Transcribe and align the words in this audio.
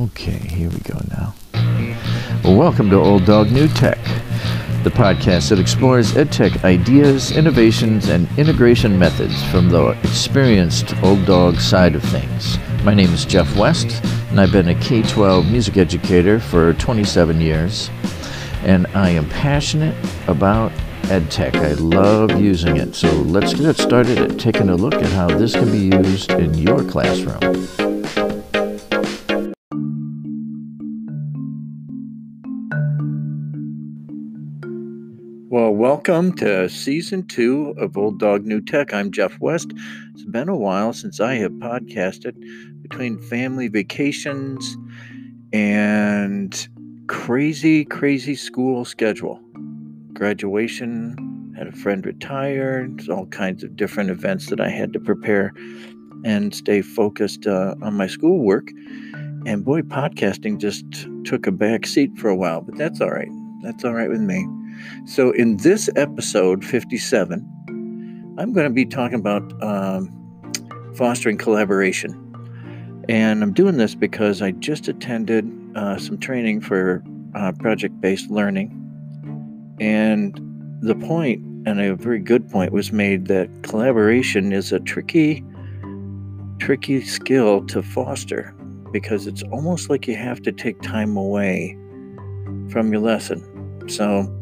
Okay, 0.00 0.38
here 0.38 0.70
we 0.70 0.78
go 0.78 0.98
now. 1.10 1.34
Welcome 2.42 2.88
to 2.88 2.96
Old 2.96 3.26
Dog 3.26 3.50
New 3.50 3.68
Tech, 3.68 3.98
the 4.82 4.88
podcast 4.88 5.50
that 5.50 5.58
explores 5.58 6.12
EdTech 6.12 6.64
ideas, 6.64 7.32
innovations, 7.32 8.08
and 8.08 8.26
integration 8.38 8.98
methods 8.98 9.42
from 9.50 9.68
the 9.68 9.88
experienced 10.02 10.94
old 11.02 11.26
dog 11.26 11.60
side 11.60 11.94
of 11.94 12.02
things. 12.02 12.56
My 12.82 12.94
name 12.94 13.12
is 13.12 13.26
Jeff 13.26 13.54
West, 13.58 14.02
and 14.30 14.40
I've 14.40 14.52
been 14.52 14.68
a 14.68 14.74
K 14.76 15.02
12 15.02 15.50
music 15.50 15.76
educator 15.76 16.40
for 16.40 16.72
27 16.72 17.38
years, 17.38 17.90
and 18.62 18.86
I 18.94 19.10
am 19.10 19.28
passionate 19.28 19.94
about 20.28 20.72
EdTech. 21.10 21.56
I 21.56 21.72
love 21.74 22.40
using 22.40 22.78
it. 22.78 22.94
So 22.94 23.10
let's 23.10 23.52
get 23.52 23.76
started 23.76 24.16
at 24.16 24.38
taking 24.38 24.70
a 24.70 24.76
look 24.76 24.94
at 24.94 25.12
how 25.12 25.28
this 25.28 25.52
can 25.52 25.70
be 25.70 25.94
used 25.94 26.30
in 26.30 26.54
your 26.54 26.82
classroom. 26.84 27.89
Welcome 35.80 36.30
to 36.30 36.68
season 36.68 37.26
two 37.26 37.74
of 37.78 37.96
Old 37.96 38.18
Dog 38.18 38.44
New 38.44 38.60
Tech. 38.60 38.92
I'm 38.92 39.10
Jeff 39.10 39.40
West. 39.40 39.72
It's 40.12 40.26
been 40.26 40.50
a 40.50 40.54
while 40.54 40.92
since 40.92 41.20
I 41.20 41.36
have 41.36 41.52
podcasted 41.52 42.34
between 42.82 43.18
family 43.18 43.68
vacations 43.68 44.76
and 45.54 46.68
crazy, 47.06 47.86
crazy 47.86 48.34
school 48.34 48.84
schedule. 48.84 49.40
Graduation, 50.12 51.54
had 51.56 51.68
a 51.68 51.72
friend 51.72 52.04
retire, 52.04 52.86
all 53.10 53.24
kinds 53.28 53.64
of 53.64 53.74
different 53.74 54.10
events 54.10 54.48
that 54.48 54.60
I 54.60 54.68
had 54.68 54.92
to 54.92 55.00
prepare 55.00 55.54
and 56.26 56.54
stay 56.54 56.82
focused 56.82 57.46
uh, 57.46 57.74
on 57.80 57.94
my 57.94 58.06
schoolwork. 58.06 58.68
And 59.46 59.64
boy, 59.64 59.80
podcasting 59.80 60.58
just 60.58 60.84
took 61.24 61.46
a 61.46 61.52
back 61.52 61.86
seat 61.86 62.18
for 62.18 62.28
a 62.28 62.36
while, 62.36 62.60
but 62.60 62.76
that's 62.76 63.00
all 63.00 63.10
right. 63.10 63.30
That's 63.62 63.82
all 63.82 63.94
right 63.94 64.10
with 64.10 64.20
me. 64.20 64.46
So, 65.06 65.30
in 65.32 65.58
this 65.58 65.88
episode 65.96 66.64
57, 66.64 68.34
I'm 68.38 68.52
going 68.52 68.64
to 68.64 68.70
be 68.72 68.86
talking 68.86 69.18
about 69.18 69.42
um, 69.62 70.08
fostering 70.96 71.36
collaboration. 71.36 72.26
And 73.08 73.42
I'm 73.42 73.52
doing 73.52 73.76
this 73.76 73.94
because 73.94 74.40
I 74.40 74.52
just 74.52 74.88
attended 74.88 75.50
uh, 75.74 75.98
some 75.98 76.18
training 76.18 76.60
for 76.60 77.02
uh, 77.34 77.52
project 77.58 78.00
based 78.00 78.30
learning. 78.30 78.76
And 79.80 80.38
the 80.80 80.94
point, 80.94 81.42
and 81.66 81.80
a 81.80 81.94
very 81.94 82.18
good 82.18 82.48
point, 82.48 82.72
was 82.72 82.92
made 82.92 83.26
that 83.26 83.48
collaboration 83.62 84.52
is 84.52 84.72
a 84.72 84.80
tricky, 84.80 85.44
tricky 86.58 87.02
skill 87.02 87.66
to 87.66 87.82
foster 87.82 88.54
because 88.92 89.26
it's 89.26 89.42
almost 89.44 89.90
like 89.90 90.06
you 90.06 90.16
have 90.16 90.40
to 90.42 90.52
take 90.52 90.80
time 90.82 91.16
away 91.16 91.76
from 92.70 92.92
your 92.92 93.02
lesson. 93.02 93.44
So, 93.88 94.34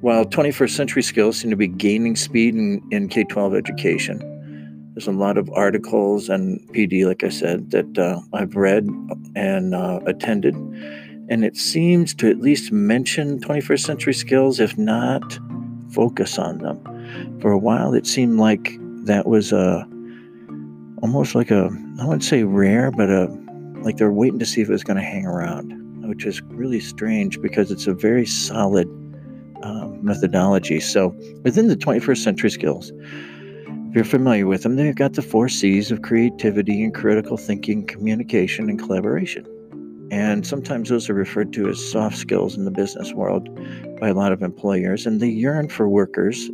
while 0.00 0.24
21st 0.24 0.70
century 0.70 1.02
skills 1.02 1.38
seem 1.38 1.50
to 1.50 1.56
be 1.56 1.68
gaining 1.68 2.14
speed 2.16 2.54
in, 2.54 2.82
in 2.90 3.08
K 3.08 3.24
12 3.24 3.54
education, 3.54 4.92
there's 4.94 5.08
a 5.08 5.12
lot 5.12 5.38
of 5.38 5.50
articles 5.52 6.28
and 6.28 6.60
PD, 6.72 7.06
like 7.06 7.24
I 7.24 7.28
said, 7.28 7.70
that 7.70 7.98
uh, 7.98 8.20
I've 8.32 8.56
read 8.56 8.88
and 9.34 9.74
uh, 9.74 10.00
attended. 10.06 10.54
And 10.54 11.44
it 11.44 11.56
seems 11.56 12.14
to 12.14 12.30
at 12.30 12.38
least 12.38 12.72
mention 12.72 13.40
21st 13.40 13.80
century 13.80 14.14
skills, 14.14 14.60
if 14.60 14.78
not 14.78 15.38
focus 15.92 16.38
on 16.38 16.58
them. 16.58 17.38
For 17.40 17.50
a 17.50 17.58
while, 17.58 17.94
it 17.94 18.06
seemed 18.06 18.38
like 18.38 18.72
that 19.04 19.26
was 19.26 19.52
a 19.52 19.86
almost 21.02 21.34
like 21.34 21.50
a, 21.50 21.70
I 22.00 22.04
wouldn't 22.04 22.24
say 22.24 22.42
rare, 22.44 22.90
but 22.90 23.08
a 23.08 23.26
like 23.82 23.96
they're 23.96 24.12
waiting 24.12 24.40
to 24.40 24.46
see 24.46 24.60
if 24.60 24.68
it 24.68 24.72
was 24.72 24.84
going 24.84 24.96
to 24.96 25.02
hang 25.02 25.26
around, 25.26 25.70
which 26.08 26.24
is 26.24 26.42
really 26.42 26.80
strange 26.80 27.40
because 27.40 27.70
it's 27.70 27.86
a 27.86 27.94
very 27.94 28.26
solid 28.26 28.88
um, 29.62 30.04
methodology. 30.04 30.80
So 30.80 31.14
within 31.42 31.68
the 31.68 31.76
21st 31.76 32.18
century 32.18 32.50
skills, 32.50 32.92
if 33.88 33.94
you're 33.94 34.04
familiar 34.04 34.46
with 34.46 34.64
them, 34.64 34.76
they've 34.76 34.94
got 34.94 35.14
the 35.14 35.22
four 35.22 35.48
C's 35.48 35.90
of 35.90 36.02
creativity 36.02 36.84
and 36.84 36.94
critical 36.94 37.36
thinking, 37.36 37.86
communication, 37.86 38.68
and 38.68 38.78
collaboration. 38.78 39.46
And 40.10 40.46
sometimes 40.46 40.88
those 40.88 41.08
are 41.08 41.14
referred 41.14 41.52
to 41.54 41.68
as 41.68 41.90
soft 41.90 42.16
skills 42.16 42.56
in 42.56 42.64
the 42.64 42.70
business 42.70 43.12
world 43.12 43.48
by 44.00 44.08
a 44.08 44.14
lot 44.14 44.32
of 44.32 44.42
employers, 44.42 45.06
and 45.06 45.20
they 45.20 45.28
yearn 45.28 45.68
for 45.68 45.88
workers 45.88 46.50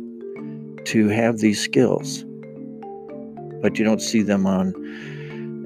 to 0.85 1.07
have 1.09 1.39
these 1.39 1.61
skills. 1.61 2.25
But 3.61 3.77
you 3.77 3.85
don't 3.85 4.01
see 4.01 4.21
them 4.21 4.45
on 4.45 4.73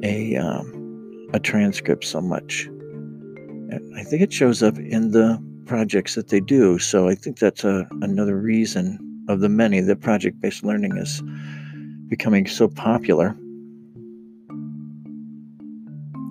a, 0.03 0.37
um, 0.37 1.29
a 1.33 1.39
transcript 1.39 2.03
so 2.03 2.21
much. 2.21 2.65
And 2.65 3.95
I 3.95 4.03
think 4.03 4.21
it 4.21 4.33
shows 4.33 4.63
up 4.63 4.77
in 4.77 5.11
the 5.11 5.39
projects 5.69 6.15
that 6.15 6.29
they 6.29 6.39
do. 6.39 6.79
So 6.79 7.07
I 7.07 7.15
think 7.15 7.37
that's 7.37 7.63
a, 7.63 7.87
another 8.01 8.35
reason 8.35 8.97
of 9.29 9.39
the 9.39 9.49
many 9.49 9.79
that 9.79 10.01
project 10.01 10.41
based 10.41 10.63
learning 10.63 10.97
is 10.97 11.21
becoming 12.07 12.47
so 12.47 12.67
popular. 12.67 13.37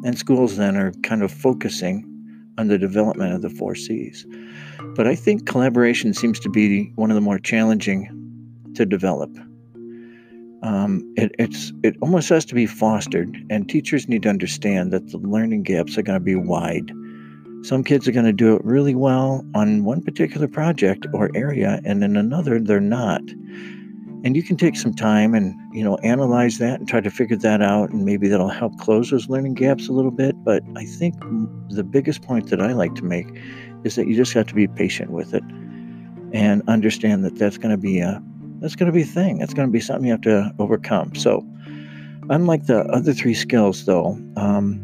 And 0.04 0.18
schools 0.18 0.56
then 0.56 0.76
are 0.76 0.90
kind 1.04 1.22
of 1.22 1.30
focusing 1.30 2.04
on 2.58 2.66
the 2.66 2.78
development 2.78 3.32
of 3.32 3.42
the 3.42 3.50
four 3.50 3.76
C's. 3.76 4.26
But 4.96 5.06
I 5.06 5.14
think 5.14 5.46
collaboration 5.46 6.12
seems 6.14 6.40
to 6.40 6.50
be 6.50 6.90
one 6.96 7.12
of 7.12 7.14
the 7.14 7.20
more 7.20 7.38
challenging 7.38 8.08
to 8.74 8.84
develop. 8.84 9.30
Um, 10.64 11.14
it, 11.16 11.30
it's 11.38 11.72
it 11.84 11.94
almost 12.00 12.28
has 12.30 12.44
to 12.46 12.56
be 12.56 12.66
fostered, 12.66 13.36
and 13.48 13.68
teachers 13.68 14.08
need 14.08 14.24
to 14.24 14.28
understand 14.28 14.92
that 14.92 15.12
the 15.12 15.18
learning 15.18 15.62
gaps 15.62 15.96
are 15.96 16.02
going 16.02 16.18
to 16.18 16.24
be 16.24 16.34
wide 16.34 16.90
some 17.62 17.82
kids 17.84 18.06
are 18.06 18.12
going 18.12 18.26
to 18.26 18.32
do 18.32 18.54
it 18.54 18.64
really 18.64 18.94
well 18.94 19.44
on 19.54 19.84
one 19.84 20.02
particular 20.02 20.48
project 20.48 21.06
or 21.12 21.30
area, 21.34 21.80
and 21.84 22.04
in 22.04 22.16
another, 22.16 22.60
they're 22.60 22.80
not. 22.80 23.22
And 24.24 24.34
you 24.36 24.42
can 24.42 24.56
take 24.56 24.76
some 24.76 24.94
time 24.94 25.34
and, 25.34 25.54
you 25.72 25.84
know, 25.84 25.96
analyze 25.98 26.58
that 26.58 26.80
and 26.80 26.88
try 26.88 27.00
to 27.00 27.10
figure 27.10 27.36
that 27.36 27.62
out, 27.62 27.90
and 27.90 28.04
maybe 28.04 28.28
that'll 28.28 28.48
help 28.48 28.76
close 28.78 29.10
those 29.10 29.28
learning 29.28 29.54
gaps 29.54 29.88
a 29.88 29.92
little 29.92 30.10
bit. 30.10 30.34
But 30.44 30.62
I 30.76 30.84
think 30.84 31.14
the 31.70 31.84
biggest 31.84 32.22
point 32.22 32.50
that 32.50 32.60
I 32.60 32.72
like 32.72 32.94
to 32.96 33.04
make 33.04 33.26
is 33.84 33.94
that 33.94 34.06
you 34.08 34.16
just 34.16 34.32
have 34.32 34.46
to 34.48 34.54
be 34.54 34.66
patient 34.66 35.10
with 35.10 35.34
it 35.34 35.42
and 36.32 36.62
understand 36.68 37.24
that 37.24 37.36
that's 37.36 37.58
going 37.58 37.70
to 37.70 37.80
be 37.80 38.00
a 38.00 38.22
that's 38.60 38.74
going 38.74 38.90
to 38.90 38.92
be 38.92 39.02
a 39.02 39.06
thing. 39.06 39.38
That's 39.38 39.54
going 39.54 39.68
to 39.68 39.72
be 39.72 39.80
something 39.80 40.06
you 40.06 40.12
have 40.12 40.20
to 40.22 40.52
overcome. 40.58 41.14
So, 41.14 41.46
unlike 42.28 42.66
the 42.66 42.80
other 42.86 43.12
three 43.12 43.34
skills, 43.34 43.84
though, 43.84 44.18
um, 44.36 44.80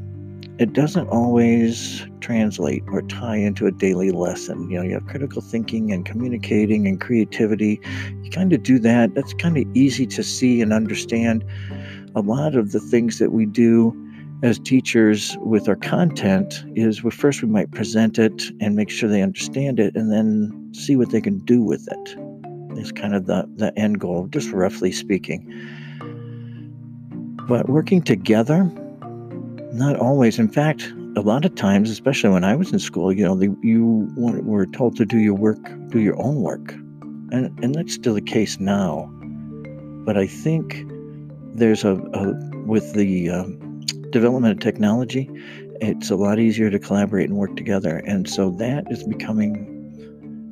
it 0.59 0.73
doesn't 0.73 1.09
always 1.09 2.07
translate 2.21 2.85
or 2.89 3.03
tie 3.03 3.37
into 3.37 3.67
a 3.67 3.73
daily 3.73 4.13
lesson. 4.13 4.71
You 4.71 4.79
know, 4.79 4.85
you 4.85 4.95
have 4.95 5.07
critical 5.07 5.43
thinking 5.43 5.91
and 5.91 6.07
communicating 6.07 6.87
and 6.87 7.01
creativity. 7.01 7.81
You 8.23 8.31
kind 8.31 8.53
of 8.53 8.63
do 8.63 8.79
that. 8.79 9.15
That's 9.15 9.35
kind 9.35 9.57
of 9.57 9.65
easy 9.75 10.07
to 10.07 10.23
see 10.23 10.63
and 10.63 10.73
understand. 10.73 11.45
A 12.15 12.21
lot 12.21 12.55
of 12.55 12.71
the 12.71 12.79
things 12.79 13.19
that 13.19 13.33
we 13.33 13.47
do 13.47 14.01
as 14.45 14.61
teachers 14.61 15.37
with 15.41 15.69
our 15.69 15.77
content 15.77 16.65
is 16.77 17.03
we 17.03 17.11
first 17.11 17.43
we 17.43 17.49
might 17.49 17.73
present 17.73 18.19
it 18.19 18.45
and 18.61 18.77
make 18.77 18.91
sure 18.91 19.09
they 19.09 19.23
understand 19.23 19.81
it 19.81 19.97
and 19.97 20.13
then 20.13 20.71
see 20.73 20.95
what 20.95 21.11
they 21.11 21.21
can 21.21 21.39
do 21.41 21.65
with 21.65 21.89
it. 21.91 22.17
Is 22.79 22.93
kind 22.93 23.15
of 23.15 23.27
the, 23.27 23.49
the 23.57 23.77
end 23.79 24.01
goal, 24.01 24.29
just 24.29 24.51
roughly 24.51 24.93
speaking. 24.93 25.51
But 27.49 27.69
working 27.69 28.03
together, 28.03 28.71
not 29.75 29.97
always. 29.97 30.39
In 30.39 30.49
fact, 30.49 30.93
a 31.17 31.21
lot 31.21 31.45
of 31.45 31.55
times, 31.55 31.91
especially 31.91 32.31
when 32.31 32.45
I 32.45 32.55
was 32.55 32.73
in 32.73 32.79
school, 32.79 33.13
you 33.13 33.25
know, 33.25 33.35
the, 33.35 33.55
you 33.63 34.09
were 34.17 34.67
told 34.67 34.97
to 34.97 35.05
do 35.05 35.19
your 35.19 35.35
work, 35.35 35.59
do 35.91 36.01
your 36.01 36.21
own 36.21 36.37
work, 36.43 36.73
and 37.33 37.59
and 37.63 37.75
that's 37.75 37.95
still 37.95 38.15
the 38.15 38.23
case 38.23 38.59
now. 38.61 39.11
But 40.07 40.17
I 40.17 40.27
think 40.27 40.85
there's 41.55 41.85
a, 41.85 41.95
a 41.95 42.35
with 42.67 42.95
the 42.95 43.31
um, 43.31 43.81
development 44.11 44.53
of 44.53 44.61
technology, 44.61 45.29
it's 45.81 46.11
a 46.11 46.17
lot 46.17 46.39
easier 46.39 46.71
to 46.71 46.79
collaborate 46.79 47.29
and 47.29 47.39
work 47.39 47.57
together, 47.57 47.99
and 48.07 48.29
so 48.29 48.51
that 48.53 48.85
is 48.91 49.03
becoming 49.05 49.71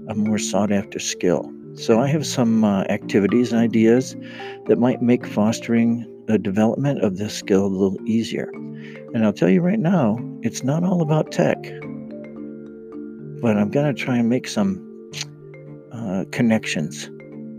a 0.08 0.14
more 0.14 0.38
sought 0.38 0.72
after 0.72 0.98
skill. 0.98 1.50
So 1.74 2.00
I 2.00 2.08
have 2.08 2.26
some 2.26 2.64
uh, 2.64 2.82
activities 2.90 3.52
and 3.52 3.60
ideas 3.60 4.14
that 4.66 4.78
might 4.78 5.00
make 5.00 5.26
fostering 5.26 6.06
the 6.26 6.38
development 6.38 7.02
of 7.02 7.18
this 7.18 7.34
skill 7.34 7.66
a 7.66 7.68
little 7.68 7.98
easier. 8.06 8.50
And 9.14 9.24
I'll 9.24 9.32
tell 9.32 9.48
you 9.48 9.60
right 9.60 9.78
now, 9.78 10.18
it's 10.42 10.62
not 10.62 10.84
all 10.84 11.02
about 11.02 11.32
tech, 11.32 11.62
but 13.40 13.56
I'm 13.56 13.70
going 13.70 13.86
to 13.86 13.94
try 13.94 14.16
and 14.18 14.28
make 14.28 14.48
some 14.48 14.88
uh, 15.92 16.24
connections 16.30 17.10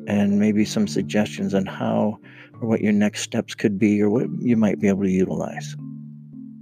and 0.08 0.40
maybe 0.40 0.66
some 0.66 0.88
suggestions 0.88 1.54
on 1.54 1.66
how 1.66 2.20
or 2.62 2.68
what 2.68 2.82
your 2.82 2.94
next 2.94 3.22
steps 3.22 3.56
could 3.56 3.78
be 3.78 4.02
or 4.02 4.10
what 4.10 4.28
you 4.40 4.58
might 4.58 4.80
be 4.80 4.88
able 4.88 5.04
to 5.04 5.12
utilize. 5.12 5.76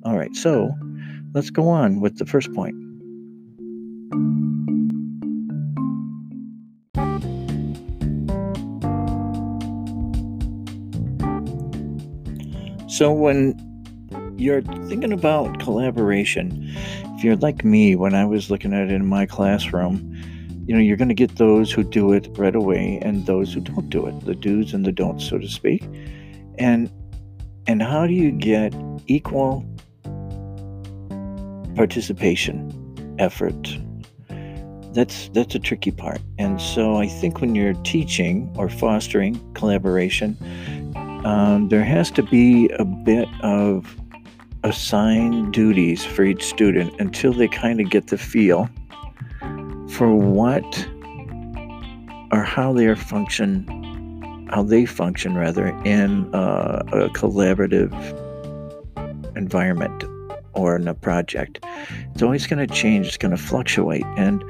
All 0.03 0.17
right, 0.17 0.33
so 0.35 0.71
let's 1.33 1.49
go 1.49 1.69
on 1.69 2.01
with 2.01 2.17
the 2.17 2.25
first 2.25 2.53
point. 2.53 2.75
So, 12.91 13.13
when 13.13 13.55
you're 14.35 14.61
thinking 14.61 15.13
about 15.13 15.61
collaboration, 15.61 16.69
if 17.15 17.23
you're 17.23 17.37
like 17.37 17.63
me 17.63 17.95
when 17.95 18.13
I 18.13 18.25
was 18.25 18.51
looking 18.51 18.73
at 18.73 18.89
it 18.89 18.91
in 18.91 19.05
my 19.05 19.25
classroom, 19.25 20.13
you 20.67 20.75
know, 20.75 20.81
you're 20.81 20.97
going 20.97 21.07
to 21.07 21.13
get 21.13 21.37
those 21.37 21.71
who 21.71 21.85
do 21.85 22.11
it 22.11 22.27
right 22.33 22.53
away 22.53 22.99
and 23.01 23.25
those 23.25 23.53
who 23.53 23.61
don't 23.61 23.89
do 23.89 24.07
it, 24.07 24.25
the 24.25 24.35
do's 24.35 24.73
and 24.73 24.85
the 24.85 24.91
don'ts, 24.91 25.23
so 25.29 25.37
to 25.37 25.47
speak. 25.47 25.85
And 26.59 26.91
and 27.65 27.81
how 27.81 28.07
do 28.07 28.13
you 28.13 28.29
get 28.29 28.75
equal 29.07 29.65
participation, 31.77 33.15
effort? 33.19 33.77
That's 34.91 35.29
that's 35.29 35.55
a 35.55 35.59
tricky 35.59 35.91
part. 35.91 36.19
And 36.37 36.59
so 36.59 36.97
I 36.97 37.07
think 37.07 37.39
when 37.39 37.55
you're 37.55 37.73
teaching 37.85 38.53
or 38.57 38.67
fostering 38.67 39.39
collaboration, 39.53 40.35
um, 41.25 41.69
there 41.69 41.83
has 41.83 42.11
to 42.11 42.23
be 42.23 42.69
a 42.79 42.85
bit 42.85 43.27
of 43.41 43.95
assigned 44.63 45.53
duties 45.53 46.05
for 46.05 46.23
each 46.23 46.43
student 46.43 46.93
until 46.99 47.33
they 47.33 47.47
kind 47.47 47.79
of 47.81 47.89
get 47.89 48.07
the 48.07 48.17
feel 48.17 48.69
for 49.89 50.15
what 50.15 50.87
or 52.31 52.43
how 52.43 52.71
they 52.73 52.87
are 52.87 52.95
function 52.95 53.67
how 54.51 54.63
they 54.63 54.85
function 54.85 55.35
rather 55.35 55.67
in 55.85 56.33
uh, 56.35 56.83
a 56.87 57.09
collaborative 57.09 57.91
environment 59.37 60.03
or 60.53 60.75
in 60.75 60.87
a 60.87 60.93
project. 60.93 61.63
It's 62.13 62.21
always 62.21 62.47
going 62.47 62.65
to 62.65 62.73
change 62.73 63.07
it's 63.07 63.17
going 63.17 63.35
to 63.35 63.41
fluctuate 63.41 64.05
and 64.17 64.43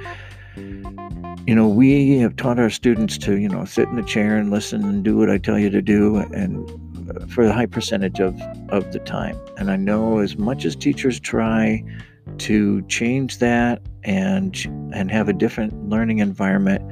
you 1.48 1.56
know 1.56 1.68
we 1.68 2.18
have 2.20 2.36
taught 2.36 2.60
our 2.60 2.70
students 2.70 3.18
to 3.18 3.38
you 3.38 3.50
know 3.50 3.66
sit 3.66 3.88
in 3.90 3.98
a 3.98 4.04
chair 4.04 4.38
and 4.38 4.52
listen 4.52 4.84
and 4.84 5.04
do 5.04 5.18
what 5.18 5.30
i 5.30 5.38
tell 5.38 5.58
you 5.58 5.70
to 5.70 5.82
do 5.82 6.18
and 6.18 6.70
uh, 7.10 7.26
for 7.28 7.44
a 7.44 7.52
high 7.52 7.66
percentage 7.66 8.20
of 8.20 8.40
of 8.70 8.92
the 8.92 9.00
time. 9.00 9.38
And 9.58 9.72
i 9.72 9.76
know 9.76 10.20
as 10.20 10.38
much 10.38 10.66
as 10.66 10.76
teachers 10.76 11.20
try 11.20 11.84
to 12.38 12.82
change 12.84 13.40
that 13.40 13.82
and 14.04 14.56
and 14.94 15.12
have 15.12 15.28
a 15.30 15.34
different 15.34 15.90
learning 15.90 16.20
environment 16.20 16.84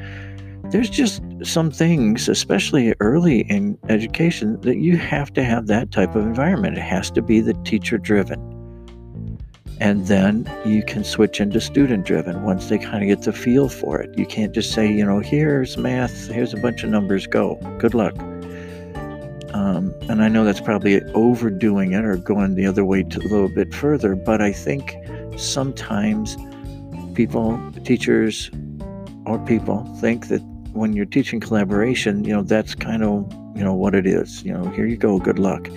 there's 0.71 0.89
just 0.89 1.21
some 1.43 1.71
things 1.71 2.27
especially 2.29 2.93
early 2.99 3.41
in 3.41 3.77
education 3.87 4.59
that 4.61 4.77
you 4.77 4.97
have 4.97 5.33
to 5.33 5.43
have 5.43 5.65
that 5.65 5.91
type 5.91 6.13
of 6.15 6.23
environment. 6.23 6.77
It 6.77 6.81
has 6.81 7.09
to 7.11 7.23
be 7.23 7.39
the 7.39 7.55
teacher 7.63 7.97
driven 7.97 8.58
and 9.79 10.07
then 10.07 10.49
you 10.65 10.83
can 10.83 11.03
switch 11.03 11.39
into 11.39 11.61
student 11.61 12.05
driven 12.05 12.43
once 12.43 12.69
they 12.69 12.77
kind 12.77 13.03
of 13.03 13.07
get 13.07 13.21
the 13.23 13.33
feel 13.33 13.69
for 13.69 14.01
it 14.01 14.17
you 14.17 14.25
can't 14.25 14.53
just 14.53 14.71
say 14.71 14.91
you 14.91 15.05
know 15.05 15.19
here's 15.19 15.77
math 15.77 16.27
here's 16.27 16.53
a 16.53 16.57
bunch 16.57 16.83
of 16.83 16.89
numbers 16.89 17.27
go 17.27 17.55
good 17.79 17.93
luck 17.93 18.17
um, 19.53 19.93
and 20.09 20.21
i 20.21 20.27
know 20.27 20.43
that's 20.43 20.61
probably 20.61 21.01
overdoing 21.13 21.93
it 21.93 22.03
or 22.03 22.15
going 22.17 22.55
the 22.55 22.65
other 22.65 22.85
way 22.85 23.03
to 23.03 23.19
a 23.19 23.27
little 23.27 23.49
bit 23.49 23.73
further 23.73 24.15
but 24.15 24.41
i 24.41 24.51
think 24.51 24.95
sometimes 25.37 26.35
people, 27.19 27.59
teachers, 27.83 28.49
or 29.25 29.37
people 29.39 29.83
think 29.99 30.29
that 30.29 30.39
when 30.71 30.93
you're 30.93 31.05
teaching 31.05 31.41
collaboration, 31.41 32.23
you 32.23 32.33
know, 32.33 32.41
that's 32.41 32.73
kind 32.73 33.03
of, 33.03 33.29
you 33.57 33.61
know, 33.61 33.73
what 33.73 33.93
it 33.93 34.07
is. 34.07 34.41
You 34.41 34.53
know, 34.53 34.69
here 34.69 34.85
you 34.85 34.95
go, 34.95 35.19
good 35.19 35.37
luck. 35.37 35.67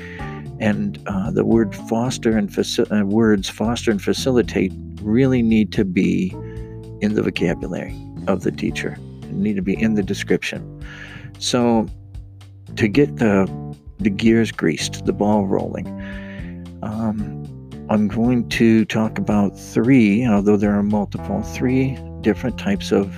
And 0.63 1.03
uh, 1.07 1.33
the 1.33 1.45
word 1.45 1.75
foster 1.75 2.39
and 2.39 2.49
faci- 2.49 2.87
uh, 2.97 3.05
words 3.05 3.49
foster 3.49 3.91
and 3.91 4.01
facilitate 4.01 4.73
really 5.03 5.43
need 5.43 5.73
to 5.73 5.85
be 5.85 6.31
in 7.01 7.15
the 7.15 7.23
vocabulary 7.23 7.99
of 8.29 8.45
the 8.45 8.53
teacher, 8.53 8.97
need 9.31 9.57
to 9.57 9.63
be 9.63 9.75
in 9.75 9.95
the 9.95 10.05
description. 10.05 10.61
So 11.41 11.89
to 12.77 12.87
get 12.87 13.17
the 13.17 13.51
the 13.99 14.11
gears 14.11 14.53
greased, 14.53 15.05
the 15.05 15.13
ball 15.13 15.47
rolling, 15.47 15.87
um, 16.83 17.43
I'm 17.91 18.07
going 18.07 18.49
to 18.51 18.85
talk 18.85 19.19
about 19.19 19.59
three, 19.59 20.25
although 20.27 20.57
there 20.57 20.73
are 20.79 20.83
multiple, 20.85 21.43
three 21.43 21.99
different 22.21 22.57
types 22.59 22.93
of 22.93 23.17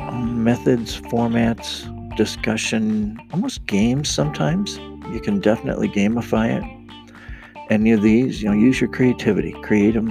um, 0.00 0.44
methods, 0.44 1.00
formats, 1.00 1.88
discussion, 2.16 3.18
almost 3.32 3.66
games 3.66 4.08
sometimes. 4.08 4.78
You 5.10 5.20
can 5.20 5.40
definitely 5.40 5.88
gamify 5.88 6.60
it. 6.60 7.70
Any 7.70 7.92
of 7.92 8.02
these, 8.02 8.42
you 8.42 8.48
know, 8.48 8.54
use 8.54 8.80
your 8.80 8.90
creativity, 8.90 9.52
create 9.62 9.94
them, 9.94 10.10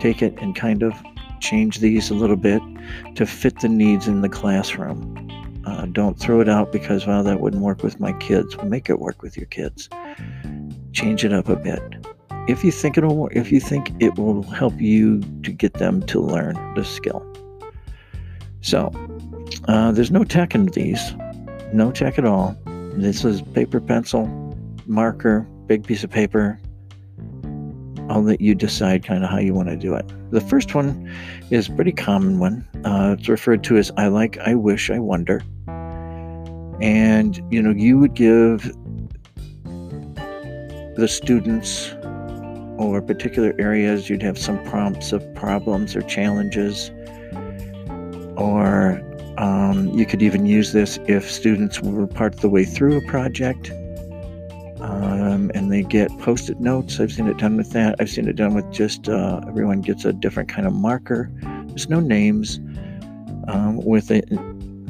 take 0.00 0.22
it 0.22 0.34
and 0.38 0.54
kind 0.54 0.82
of 0.82 0.94
change 1.40 1.78
these 1.78 2.10
a 2.10 2.14
little 2.14 2.36
bit 2.36 2.62
to 3.16 3.26
fit 3.26 3.60
the 3.60 3.68
needs 3.68 4.08
in 4.08 4.20
the 4.20 4.28
classroom. 4.28 5.22
Uh, 5.66 5.86
don't 5.86 6.18
throw 6.18 6.40
it 6.40 6.48
out 6.48 6.72
because, 6.72 7.06
well, 7.06 7.22
that 7.22 7.40
wouldn't 7.40 7.62
work 7.62 7.82
with 7.82 7.98
my 7.98 8.12
kids. 8.14 8.56
Make 8.62 8.88
it 8.88 9.00
work 9.00 9.22
with 9.22 9.36
your 9.36 9.46
kids 9.46 9.88
change 10.96 11.24
it 11.24 11.32
up 11.32 11.48
a 11.48 11.56
bit. 11.56 11.82
If 12.48 12.64
you 12.64 12.72
think 12.72 12.96
it'll 12.96 13.28
if 13.28 13.52
you 13.52 13.60
think 13.60 13.92
it 14.00 14.18
will 14.18 14.42
help 14.42 14.80
you 14.80 15.20
to 15.42 15.52
get 15.52 15.74
them 15.74 16.02
to 16.06 16.20
learn 16.20 16.54
the 16.74 16.84
skill. 16.84 17.22
So 18.62 18.90
uh, 19.68 19.92
there's 19.92 20.10
no 20.10 20.24
tech 20.24 20.54
in 20.54 20.66
these, 20.66 21.14
no 21.72 21.92
check 21.92 22.18
at 22.18 22.24
all. 22.24 22.56
This 22.94 23.24
is 23.24 23.42
paper, 23.42 23.80
pencil, 23.80 24.26
marker, 24.86 25.46
big 25.66 25.86
piece 25.86 26.04
of 26.04 26.10
paper. 26.10 26.60
I'll 28.08 28.22
let 28.22 28.40
you 28.40 28.54
decide 28.54 29.04
kind 29.04 29.24
of 29.24 29.30
how 29.30 29.38
you 29.38 29.52
want 29.52 29.68
to 29.68 29.76
do 29.76 29.94
it. 29.94 30.10
The 30.30 30.40
first 30.40 30.74
one 30.74 31.12
is 31.50 31.68
pretty 31.68 31.92
common 31.92 32.38
one. 32.38 32.66
Uh, 32.84 33.16
it's 33.18 33.28
referred 33.28 33.64
to 33.64 33.76
as 33.76 33.90
I 33.96 34.06
like, 34.08 34.38
I 34.38 34.54
wish, 34.54 34.90
I 34.90 34.98
wonder. 34.98 35.42
And 36.80 37.40
you 37.50 37.60
know, 37.62 37.70
you 37.70 37.98
would 37.98 38.14
give 38.14 38.72
the 40.96 41.08
students 41.08 41.92
or 42.78 43.00
particular 43.02 43.54
areas, 43.58 44.08
you'd 44.10 44.22
have 44.22 44.38
some 44.38 44.62
prompts 44.64 45.12
of 45.12 45.34
problems 45.34 45.96
or 45.96 46.02
challenges. 46.02 46.90
Or 48.36 49.02
um, 49.38 49.88
you 49.88 50.06
could 50.06 50.22
even 50.22 50.46
use 50.46 50.72
this 50.72 50.98
if 51.06 51.30
students 51.30 51.80
were 51.80 52.06
part 52.06 52.34
of 52.34 52.40
the 52.40 52.48
way 52.48 52.64
through 52.64 52.96
a 52.96 53.02
project 53.02 53.70
um, 54.80 55.50
and 55.54 55.72
they 55.72 55.82
get 55.82 56.16
post 56.18 56.48
it 56.48 56.60
notes. 56.60 57.00
I've 57.00 57.12
seen 57.12 57.26
it 57.26 57.38
done 57.38 57.56
with 57.56 57.70
that. 57.72 57.96
I've 57.98 58.10
seen 58.10 58.28
it 58.28 58.36
done 58.36 58.54
with 58.54 58.70
just 58.72 59.08
uh, 59.08 59.40
everyone 59.46 59.80
gets 59.80 60.04
a 60.04 60.12
different 60.12 60.48
kind 60.48 60.66
of 60.66 60.72
marker. 60.72 61.30
There's 61.66 61.88
no 61.88 62.00
names 62.00 62.58
um, 63.48 63.76
with 63.76 64.10
it. 64.10 64.28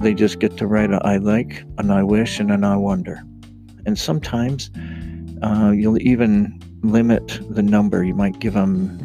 They 0.00 0.14
just 0.14 0.38
get 0.38 0.56
to 0.58 0.66
write 0.66 0.92
a 0.92 1.00
I 1.04 1.16
like, 1.16 1.64
an 1.78 1.90
I 1.90 2.02
wish, 2.02 2.38
and 2.38 2.50
an 2.50 2.64
I 2.64 2.76
wonder. 2.76 3.22
And 3.87 3.99
sometimes 3.99 4.70
uh, 5.42 5.72
you'll 5.75 6.00
even 6.02 6.60
limit 6.82 7.40
the 7.50 7.62
number. 7.62 8.04
You 8.04 8.14
might 8.14 8.38
give 8.38 8.54
them 8.54 8.99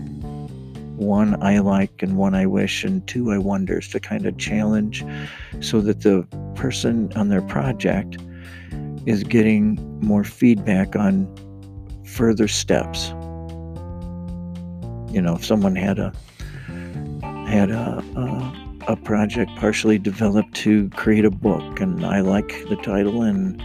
one 1.01 1.41
I 1.43 1.59
like 1.59 2.01
and 2.01 2.15
one 2.17 2.35
I 2.35 2.45
wish 2.45 2.83
and 2.83 3.05
two 3.07 3.31
I 3.31 3.37
wonders 3.37 3.87
to 3.89 3.99
kind 3.99 4.25
of 4.25 4.37
challenge 4.37 5.03
so 5.59 5.81
that 5.81 6.01
the 6.01 6.27
person 6.55 7.11
on 7.15 7.29
their 7.29 7.41
project 7.41 8.17
is 9.05 9.23
getting 9.23 9.79
more 10.01 10.23
feedback 10.23 10.95
on 10.95 11.27
further 12.05 12.47
steps. 12.47 13.09
You 15.13 15.21
know, 15.21 15.35
if 15.35 15.45
someone 15.45 15.75
had 15.75 15.99
a 15.99 16.13
had 17.47 17.71
a, 17.71 18.03
a, 18.15 18.93
a 18.93 18.95
project 18.95 19.51
partially 19.57 19.99
developed 19.99 20.53
to 20.55 20.89
create 20.91 21.25
a 21.25 21.31
book 21.31 21.81
and 21.81 22.05
I 22.05 22.21
like 22.21 22.47
the 22.69 22.77
title 22.77 23.23
and 23.23 23.61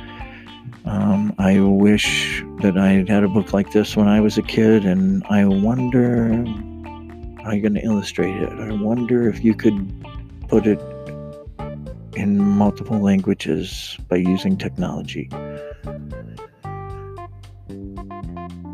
um, 0.87 1.35
I 1.39 1.59
wish 1.59 2.45
that 2.63 2.79
I 2.79 2.93
had 2.93 3.09
had 3.09 3.25
a 3.25 3.29
book 3.29 3.53
like 3.53 3.73
this 3.73 3.97
when 3.97 4.07
I 4.07 4.21
was 4.21 4.39
a 4.39 4.43
kid, 4.43 4.85
and 4.85 5.25
I 5.29 5.45
wonder 5.45 6.45
how 7.47 7.53
you're 7.53 7.63
going 7.63 7.75
to 7.75 7.85
illustrate 7.85 8.35
it. 8.35 8.53
I 8.59 8.73
wonder 8.73 9.29
if 9.29 9.45
you 9.45 9.55
could 9.55 9.79
put 10.49 10.67
it 10.67 10.81
in 12.17 12.43
multiple 12.43 12.99
languages 12.99 13.97
by 14.09 14.17
using 14.17 14.57
technology. 14.57 15.31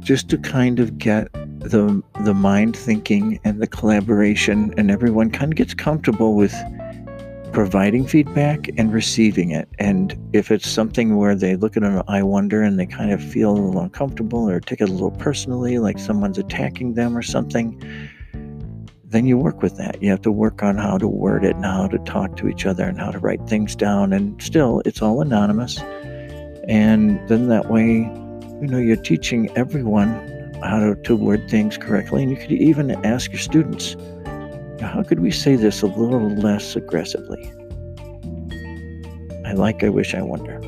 Just 0.00 0.30
to 0.30 0.38
kind 0.38 0.80
of 0.80 0.96
get 0.96 1.30
the 1.60 2.02
the 2.22 2.32
mind 2.32 2.74
thinking 2.74 3.38
and 3.44 3.60
the 3.60 3.66
collaboration 3.66 4.72
and 4.78 4.90
everyone 4.90 5.30
kind 5.30 5.52
of 5.52 5.56
gets 5.56 5.74
comfortable 5.74 6.34
with 6.34 6.54
providing 7.52 8.06
feedback 8.06 8.70
and 8.78 8.92
receiving 8.92 9.50
it. 9.50 9.68
And 9.78 10.18
if 10.32 10.50
it's 10.50 10.68
something 10.68 11.16
where 11.16 11.34
they 11.34 11.56
look 11.56 11.76
at 11.76 11.82
an 11.82 12.02
I 12.08 12.22
wonder 12.22 12.62
and 12.62 12.80
they 12.80 12.86
kind 12.86 13.12
of 13.12 13.22
feel 13.22 13.50
a 13.50 13.52
little 13.52 13.80
uncomfortable 13.80 14.48
or 14.48 14.60
take 14.60 14.80
it 14.80 14.88
a 14.88 14.92
little 14.92 15.10
personally, 15.10 15.78
like 15.78 15.98
someone's 15.98 16.38
attacking 16.38 16.94
them 16.94 17.16
or 17.16 17.22
something, 17.22 17.78
then 19.12 19.26
you 19.26 19.38
work 19.38 19.62
with 19.62 19.76
that. 19.76 20.02
You 20.02 20.10
have 20.10 20.22
to 20.22 20.32
work 20.32 20.62
on 20.62 20.76
how 20.76 20.98
to 20.98 21.06
word 21.06 21.44
it 21.44 21.54
and 21.54 21.64
how 21.64 21.86
to 21.88 21.98
talk 21.98 22.36
to 22.38 22.48
each 22.48 22.66
other 22.66 22.84
and 22.84 22.98
how 22.98 23.10
to 23.10 23.18
write 23.18 23.46
things 23.46 23.76
down. 23.76 24.12
And 24.12 24.40
still, 24.42 24.82
it's 24.84 25.02
all 25.02 25.20
anonymous. 25.20 25.78
And 26.68 27.20
then 27.28 27.48
that 27.48 27.70
way, 27.70 27.88
you 28.60 28.68
know, 28.68 28.78
you're 28.78 28.96
teaching 28.96 29.50
everyone 29.56 30.08
how 30.62 30.78
to, 30.80 30.94
to 30.94 31.16
word 31.16 31.48
things 31.50 31.76
correctly. 31.76 32.22
And 32.22 32.30
you 32.30 32.36
could 32.36 32.52
even 32.52 32.90
ask 33.04 33.30
your 33.30 33.40
students 33.40 33.96
how 34.80 35.02
could 35.02 35.20
we 35.20 35.30
say 35.30 35.54
this 35.54 35.82
a 35.82 35.86
little 35.86 36.28
less 36.30 36.74
aggressively? 36.74 37.52
I 39.46 39.52
like, 39.52 39.84
I 39.84 39.88
wish, 39.90 40.14
I 40.14 40.22
wonder. 40.22 40.60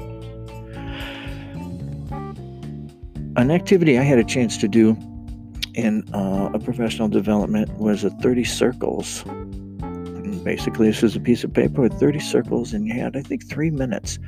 an 3.36 3.50
activity 3.50 3.98
I 3.98 4.02
had 4.02 4.18
a 4.18 4.24
chance 4.24 4.56
to 4.58 4.68
do 4.68 4.96
in 5.74 6.04
uh, 6.14 6.50
a 6.54 6.58
professional 6.58 7.08
development 7.08 7.72
was 7.78 8.04
a 8.04 8.10
30 8.10 8.44
circles. 8.44 9.24
And 9.26 10.42
basically, 10.44 10.88
this 10.88 11.02
is 11.02 11.16
a 11.16 11.20
piece 11.20 11.44
of 11.44 11.52
paper 11.52 11.82
with 11.82 11.94
30 11.94 12.20
circles, 12.20 12.72
and 12.72 12.86
you 12.86 12.94
had, 12.94 13.16
I 13.16 13.22
think, 13.22 13.48
three 13.48 13.70
minutes 13.70 14.18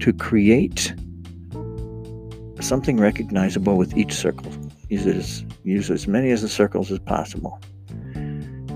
to 0.00 0.12
create 0.12 0.94
something 2.60 2.96
recognizable 2.96 3.76
with 3.76 3.96
each 3.96 4.12
circle. 4.12 4.50
Use, 4.88 5.06
as, 5.06 5.44
use 5.64 5.90
as 5.90 6.06
many 6.06 6.30
of 6.30 6.40
the 6.40 6.48
circles 6.48 6.90
as 6.90 6.98
possible. 7.00 7.60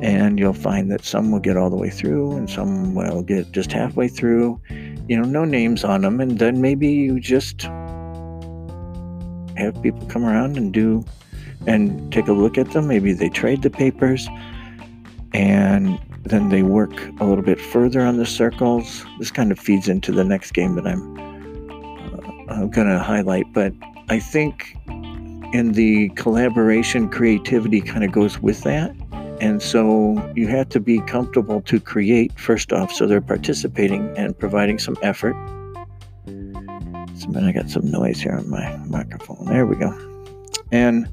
And 0.03 0.39
you'll 0.39 0.53
find 0.53 0.91
that 0.91 1.05
some 1.05 1.31
will 1.31 1.41
get 1.41 1.57
all 1.57 1.71
the 1.71 1.77
way 1.77 1.91
through, 1.91 2.37
and 2.37 2.49
some 2.49 2.95
will 2.95 3.23
get 3.23 3.53
just 3.53 3.73
halfway 3.73 4.09
through. 4.09 4.61
You 5.09 5.21
know, 5.21 5.29
no 5.29 5.45
names 5.45 5.85
on 5.85 6.03
them, 6.03 6.21
and 6.21 6.39
then 6.39 6.61
maybe 6.61 6.89
you 6.89 7.21
just 7.21 7.63
have 9.57 9.81
people 9.83 10.07
come 10.07 10.25
around 10.25 10.57
and 10.57 10.73
do 10.73 11.05
and 11.67 12.13
take 12.13 12.29
a 12.29 12.33
look 12.33 12.59
at 12.59 12.71
them. 12.73 12.87
Maybe 12.87 13.13
they 13.13 13.29
trade 13.29 13.63
the 13.63 13.71
papers 13.71 14.29
and 15.33 15.99
then 16.25 16.49
they 16.49 16.63
work 16.63 16.93
a 17.21 17.25
little 17.25 17.45
bit 17.45 17.61
further 17.61 18.01
on 18.03 18.17
the 18.17 18.27
circles. 18.27 19.05
This 19.19 19.31
kind 19.31 19.53
of 19.53 19.59
feeds 19.59 19.89
into 19.89 20.13
the 20.13 20.25
next 20.25 20.53
game 20.53 20.75
that 20.75 20.87
I'm, 20.87 21.19
uh, 21.19 22.55
I'm 22.55 22.71
going 22.71 22.89
to 22.89 22.99
highlight. 22.99 23.53
But 23.53 23.73
I 24.09 24.19
think 24.19 24.77
in 25.53 25.73
the 25.73 26.11
collaboration, 26.11 27.09
creativity 27.09 27.81
kind 27.81 28.05
of 28.05 28.13
goes 28.13 28.39
with 28.41 28.63
that. 28.63 28.95
And 29.41 29.63
so 29.63 30.33
you 30.37 30.49
have 30.49 30.69
to 30.71 30.81
be 30.81 31.01
comfortable 31.01 31.63
to 31.63 31.81
create 31.81 32.39
first 32.39 32.73
off, 32.75 32.93
so 32.93 33.07
they're 33.07 33.23
participating 33.23 34.15
and 34.19 34.39
providing 34.39 34.79
some 34.79 34.97
effort. 35.01 35.35
So 36.27 37.31
then 37.31 37.45
I 37.45 37.53
got 37.53 37.71
some 37.71 37.91
noise 37.91 38.21
here 38.21 38.35
on 38.35 38.51
my 38.51 38.77
microphone. 38.87 39.47
There 39.47 39.65
we 39.65 39.77
go. 39.77 39.95
And 40.73 41.09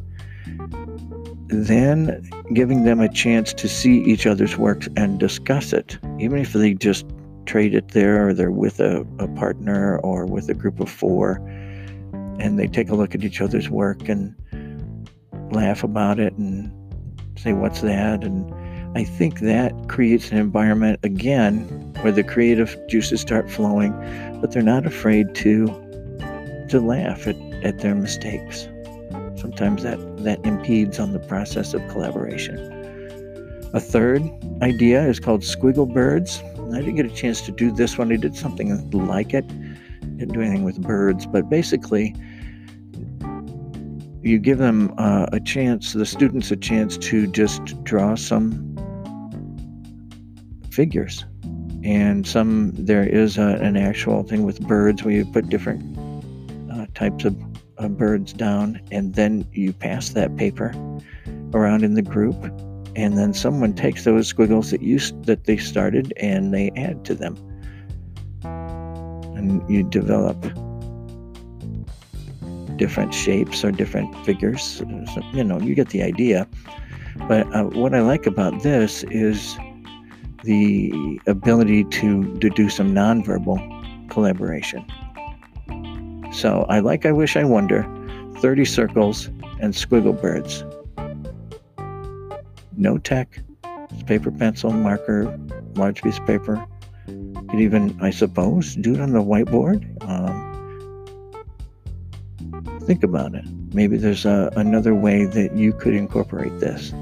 then 1.47 2.29
giving 2.53 2.83
them 2.83 2.99
a 2.99 3.11
chance 3.11 3.53
to 3.53 3.67
see 3.67 4.03
each 4.03 4.25
other's 4.25 4.57
work 4.57 4.85
and 4.95 5.19
discuss 5.19 5.73
it, 5.73 5.97
even 6.19 6.39
if 6.39 6.53
they 6.53 6.73
just 6.73 7.05
trade 7.45 7.73
it 7.73 7.89
there 7.89 8.27
or 8.27 8.33
they're 8.33 8.51
with 8.51 8.79
a, 8.79 9.07
a 9.19 9.27
partner 9.29 9.99
or 9.99 10.25
with 10.25 10.49
a 10.49 10.53
group 10.53 10.79
of 10.79 10.89
four 10.89 11.37
and 12.39 12.59
they 12.59 12.67
take 12.67 12.89
a 12.89 12.95
look 12.95 13.15
at 13.15 13.23
each 13.23 13.41
other's 13.41 13.69
work 13.69 14.07
and 14.09 14.35
laugh 15.51 15.83
about 15.83 16.19
it 16.19 16.33
and 16.33 16.71
say, 17.37 17.53
What's 17.53 17.81
that? 17.81 18.23
And 18.23 18.53
I 18.97 19.03
think 19.03 19.39
that 19.39 19.73
creates 19.87 20.31
an 20.31 20.37
environment 20.37 20.99
again 21.03 21.61
where 22.01 22.11
the 22.11 22.23
creative 22.23 22.77
juices 22.87 23.21
start 23.21 23.49
flowing, 23.49 23.91
but 24.41 24.51
they're 24.51 24.61
not 24.61 24.85
afraid 24.85 25.33
to 25.35 25.67
to 26.69 26.81
laugh 26.81 27.25
at, 27.27 27.37
at 27.63 27.79
their 27.79 27.95
mistakes. 27.95 28.67
Sometimes 29.37 29.83
that, 29.83 29.99
that 30.23 30.45
impedes 30.45 30.99
on 30.99 31.13
the 31.13 31.19
process 31.19 31.73
of 31.73 31.87
collaboration. 31.89 32.57
A 33.73 33.79
third 33.79 34.23
idea 34.61 35.05
is 35.07 35.19
called 35.19 35.41
Squiggle 35.41 35.93
Birds. 35.93 36.41
I 36.73 36.79
didn't 36.79 36.95
get 36.95 37.05
a 37.05 37.09
chance 37.09 37.41
to 37.41 37.51
do 37.51 37.71
this 37.71 37.97
one. 37.97 38.11
I 38.11 38.15
did 38.15 38.35
something 38.35 38.89
like 38.91 39.33
it. 39.33 39.47
Didn't 40.17 40.33
do 40.33 40.41
anything 40.41 40.63
with 40.63 40.81
birds, 40.81 41.25
but 41.25 41.49
basically, 41.49 42.15
you 44.23 44.39
give 44.39 44.57
them 44.57 44.93
uh, 44.97 45.27
a 45.31 45.39
chance, 45.39 45.93
the 45.93 46.05
students 46.05 46.51
a 46.51 46.57
chance 46.57 46.97
to 46.97 47.27
just 47.27 47.83
draw 47.83 48.15
some 48.15 48.75
figures. 50.71 51.25
And 51.83 52.25
some, 52.27 52.71
there 52.73 53.07
is 53.07 53.37
a, 53.37 53.57
an 53.61 53.77
actual 53.77 54.23
thing 54.23 54.43
with 54.43 54.59
birds 54.61 55.03
where 55.03 55.13
you 55.13 55.25
put 55.25 55.49
different 55.49 55.81
uh, 56.71 56.87
types 56.95 57.23
of 57.23 57.46
uh, 57.79 57.87
birds 57.87 58.33
down, 58.33 58.81
and 58.91 59.15
then 59.15 59.47
you 59.51 59.73
pass 59.73 60.09
that 60.09 60.35
paper 60.37 60.73
around 61.53 61.83
in 61.83 61.93
the 61.93 62.01
group, 62.01 62.35
and 62.95 63.17
then 63.17 63.33
someone 63.33 63.73
takes 63.73 64.03
those 64.03 64.27
squiggles 64.27 64.71
that 64.71 64.81
you 64.81 64.99
that 65.23 65.45
they 65.45 65.57
started 65.57 66.13
and 66.17 66.53
they 66.53 66.71
add 66.75 67.05
to 67.05 67.15
them, 67.15 67.35
and 68.43 69.67
you 69.69 69.83
develop 69.83 70.37
different 72.77 73.13
shapes 73.13 73.63
or 73.63 73.71
different 73.71 74.13
figures. 74.25 74.61
So, 74.61 75.21
you 75.33 75.43
know, 75.43 75.59
you 75.59 75.73
get 75.75 75.89
the 75.89 76.03
idea. 76.03 76.47
But 77.27 77.51
uh, 77.55 77.63
what 77.63 77.95
I 77.95 78.01
like 78.01 78.27
about 78.27 78.61
this 78.61 79.03
is 79.05 79.57
the 80.43 81.19
ability 81.25 81.85
to, 81.85 82.37
to 82.37 82.49
do 82.51 82.69
some 82.69 82.93
nonverbal 82.93 83.57
collaboration. 84.09 84.85
So 86.31 86.65
I 86.69 86.79
like 86.79 87.05
I 87.05 87.11
wish 87.11 87.35
I 87.35 87.43
wonder, 87.43 87.83
30 88.37 88.65
circles 88.65 89.27
and 89.59 89.73
squiggle 89.73 90.19
birds. 90.19 90.63
No 92.75 92.97
tech, 92.97 93.39
paper, 94.05 94.31
pencil, 94.31 94.71
marker, 94.71 95.37
large 95.75 96.03
piece 96.03 96.19
of 96.19 96.27
paper. 96.27 96.63
Could 97.05 97.59
even, 97.59 97.97
I 98.01 98.09
suppose, 98.09 98.75
do 98.75 98.93
it 98.93 99.01
on 99.01 99.13
the 99.13 99.23
whiteboard. 99.23 99.83
Um, 100.07 100.47
think 102.81 103.03
about 103.03 103.33
it. 103.33 103.45
Maybe 103.73 103.97
there's 103.97 104.25
a, 104.25 104.51
another 104.55 104.93
way 104.93 105.25
that 105.25 105.55
you 105.55 105.73
could 105.73 105.93
incorporate 105.93 106.59
this 106.59 106.93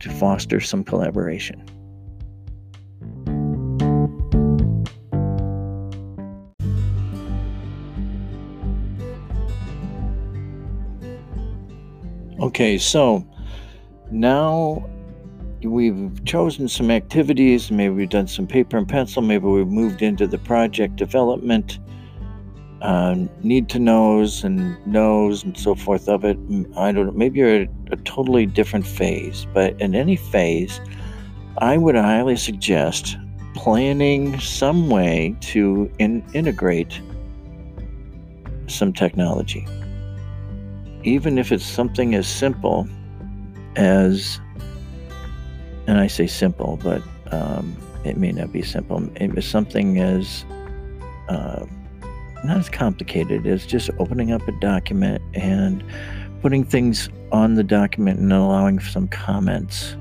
to 0.00 0.10
foster 0.10 0.60
some 0.60 0.84
collaboration. 0.84 1.64
Okay, 12.48 12.78
so 12.78 13.26
now 14.10 14.88
we've 15.62 16.24
chosen 16.24 16.66
some 16.66 16.90
activities. 16.90 17.70
Maybe 17.70 17.92
we've 17.92 18.08
done 18.08 18.26
some 18.26 18.46
paper 18.46 18.78
and 18.78 18.88
pencil. 18.88 19.20
Maybe 19.20 19.44
we've 19.44 19.68
moved 19.68 20.00
into 20.00 20.26
the 20.26 20.38
project 20.38 20.96
development, 20.96 21.78
uh, 22.80 23.16
need 23.42 23.68
to 23.68 23.78
knows 23.78 24.44
and 24.44 24.78
knows 24.86 25.44
and 25.44 25.58
so 25.58 25.74
forth 25.74 26.08
of 26.08 26.24
it. 26.24 26.38
Mm, 26.48 26.74
I 26.74 26.90
don't 26.90 27.08
know. 27.08 27.12
Maybe 27.12 27.40
you're 27.40 27.64
at 27.64 27.68
a 27.92 27.96
totally 27.96 28.46
different 28.46 28.86
phase, 28.86 29.46
but 29.52 29.78
in 29.78 29.94
any 29.94 30.16
phase, 30.16 30.80
I 31.58 31.76
would 31.76 31.96
highly 31.96 32.36
suggest 32.36 33.18
planning 33.56 34.40
some 34.40 34.88
way 34.88 35.36
to 35.52 35.92
in- 35.98 36.24
integrate 36.32 36.98
some 38.68 38.94
technology 38.94 39.66
even 41.08 41.38
if 41.38 41.50
it's 41.50 41.64
something 41.64 42.14
as 42.14 42.28
simple 42.28 42.86
as, 43.76 44.40
and 45.86 45.98
I 45.98 46.06
say 46.06 46.26
simple, 46.26 46.78
but 46.82 47.02
um, 47.32 47.76
it 48.04 48.16
may 48.16 48.32
not 48.32 48.52
be 48.52 48.62
simple. 48.62 49.08
It 49.16 49.34
was 49.34 49.46
something 49.46 50.00
as 50.00 50.44
uh, 51.28 51.64
not 52.44 52.58
as 52.58 52.68
complicated 52.68 53.46
as 53.46 53.66
just 53.66 53.90
opening 53.98 54.32
up 54.32 54.46
a 54.46 54.52
document 54.60 55.22
and 55.34 55.82
putting 56.40 56.64
things 56.64 57.08
on 57.32 57.54
the 57.54 57.64
document 57.64 58.20
and 58.20 58.32
allowing 58.32 58.78
some 58.78 59.08
comments. 59.08 59.96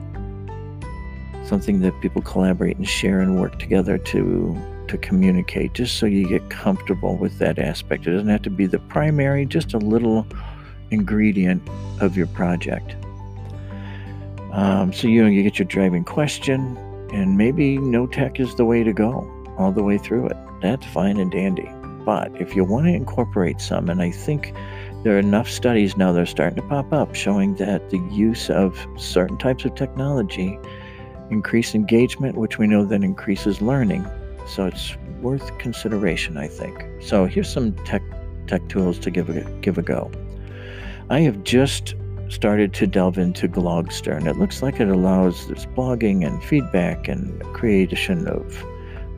Something 1.45 1.79
that 1.81 1.99
people 2.01 2.21
collaborate 2.21 2.77
and 2.77 2.87
share 2.87 3.21
and 3.21 3.39
work 3.39 3.57
together 3.59 3.97
to 3.97 4.57
to 4.87 4.97
communicate, 4.97 5.73
just 5.73 5.97
so 5.97 6.05
you 6.05 6.27
get 6.29 6.49
comfortable 6.49 7.17
with 7.17 7.39
that 7.39 7.59
aspect. 7.59 8.07
It 8.07 8.11
doesn't 8.11 8.29
have 8.29 8.43
to 8.43 8.49
be 8.49 8.67
the 8.67 8.79
primary, 8.79 9.45
just 9.45 9.73
a 9.73 9.77
little 9.77 10.25
ingredient 10.91 11.61
of 12.01 12.15
your 12.15 12.27
project. 12.27 12.95
Um, 14.51 14.93
so 14.93 15.07
you 15.07 15.21
know 15.23 15.29
you 15.29 15.43
get 15.43 15.59
your 15.59 15.67
driving 15.67 16.03
question, 16.03 16.77
and 17.11 17.37
maybe 17.37 17.77
no 17.77 18.07
tech 18.07 18.39
is 18.39 18.55
the 18.55 18.65
way 18.65 18.83
to 18.83 18.93
go 18.93 19.31
all 19.57 19.71
the 19.71 19.83
way 19.83 19.97
through 19.97 20.27
it. 20.27 20.37
That's 20.61 20.85
fine 20.85 21.17
and 21.17 21.31
dandy. 21.31 21.69
But 22.05 22.31
if 22.41 22.55
you 22.55 22.63
want 22.63 22.85
to 22.85 22.93
incorporate 22.93 23.59
some, 23.59 23.89
and 23.89 24.01
I 24.01 24.11
think 24.11 24.53
there 25.03 25.15
are 25.15 25.19
enough 25.19 25.49
studies 25.49 25.97
now 25.97 26.11
that 26.13 26.21
are 26.21 26.25
starting 26.25 26.55
to 26.61 26.67
pop 26.67 26.91
up 26.93 27.13
showing 27.13 27.55
that 27.55 27.89
the 27.89 27.99
use 28.11 28.49
of 28.49 28.77
certain 28.97 29.37
types 29.37 29.65
of 29.65 29.75
technology 29.75 30.57
increase 31.29 31.75
engagement, 31.75 32.35
which 32.35 32.57
we 32.57 32.67
know 32.67 32.85
then 32.85 33.03
increases 33.03 33.61
learning. 33.61 34.07
So 34.47 34.65
it's 34.65 34.95
worth 35.21 35.57
consideration, 35.59 36.37
I 36.37 36.47
think. 36.47 36.85
So 37.01 37.25
here's 37.25 37.51
some 37.51 37.73
tech 37.85 38.01
tech 38.47 38.67
tools 38.69 38.97
to 38.99 39.11
give 39.11 39.29
a 39.29 39.41
give 39.61 39.77
a 39.77 39.81
go. 39.81 40.09
I 41.09 41.21
have 41.21 41.43
just 41.43 41.95
started 42.27 42.73
to 42.73 42.87
delve 42.87 43.17
into 43.17 43.47
Glogster, 43.47 44.15
and 44.15 44.27
it 44.27 44.35
looks 44.35 44.61
like 44.61 44.81
it 44.81 44.89
allows 44.89 45.47
this 45.47 45.65
blogging 45.65 46.25
and 46.25 46.43
feedback 46.43 47.07
and 47.07 47.41
creation 47.53 48.27
of 48.27 48.63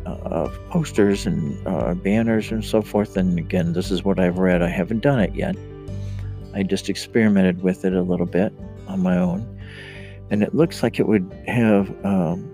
uh, 0.05 0.12
of 0.22 0.69
posters 0.69 1.25
and 1.25 1.67
uh, 1.67 1.96
banners 1.96 2.51
and 2.51 2.63
so 2.63 2.84
forth. 2.84 3.17
And 3.17 3.39
again, 3.39 3.74
this 3.74 3.89
is 3.89 4.03
what 4.03 4.19
I've 4.19 4.38
read. 4.38 4.62
I 4.62 4.69
haven't 4.69 5.00
done 5.00 5.19
it 5.19 5.34
yet. 5.34 5.55
I 6.53 6.62
just 6.63 6.89
experimented 6.89 7.63
with 7.63 7.84
it 7.86 7.93
a 7.93 8.03
little 8.03 8.25
bit 8.25 8.53
on 8.88 9.01
my 9.01 9.17
own, 9.17 9.60
and 10.29 10.43
it 10.43 10.53
looks 10.53 10.84
like 10.84 11.00
it 11.00 11.08
would 11.08 11.31
have 11.48 11.89
um, 12.05 12.48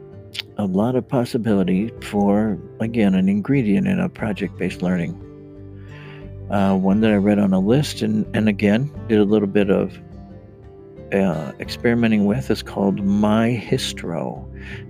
a 0.58 0.65
lot 0.65 0.96
of 0.96 1.06
possibility 1.06 1.92
for 2.01 2.58
again 2.80 3.13
an 3.15 3.27
ingredient 3.27 3.86
in 3.86 4.00
a 4.00 4.08
project-based 4.08 4.82
learning 4.82 5.22
uh, 6.50 6.75
one 6.75 7.02
that 7.02 7.12
I 7.12 7.16
read 7.16 7.40
on 7.40 7.54
a 7.54 7.60
list, 7.60 8.02
and, 8.02 8.25
and 8.36 8.48
again, 8.48 8.92
did 9.08 9.20
a 9.20 9.24
little 9.24 9.48
bit 9.48 9.70
of 9.70 10.00
uh, 11.14 11.52
experimenting 11.60 12.25
with 12.25 12.50
is 12.50 12.62
called 12.62 12.98
MyHistro. 12.98 14.46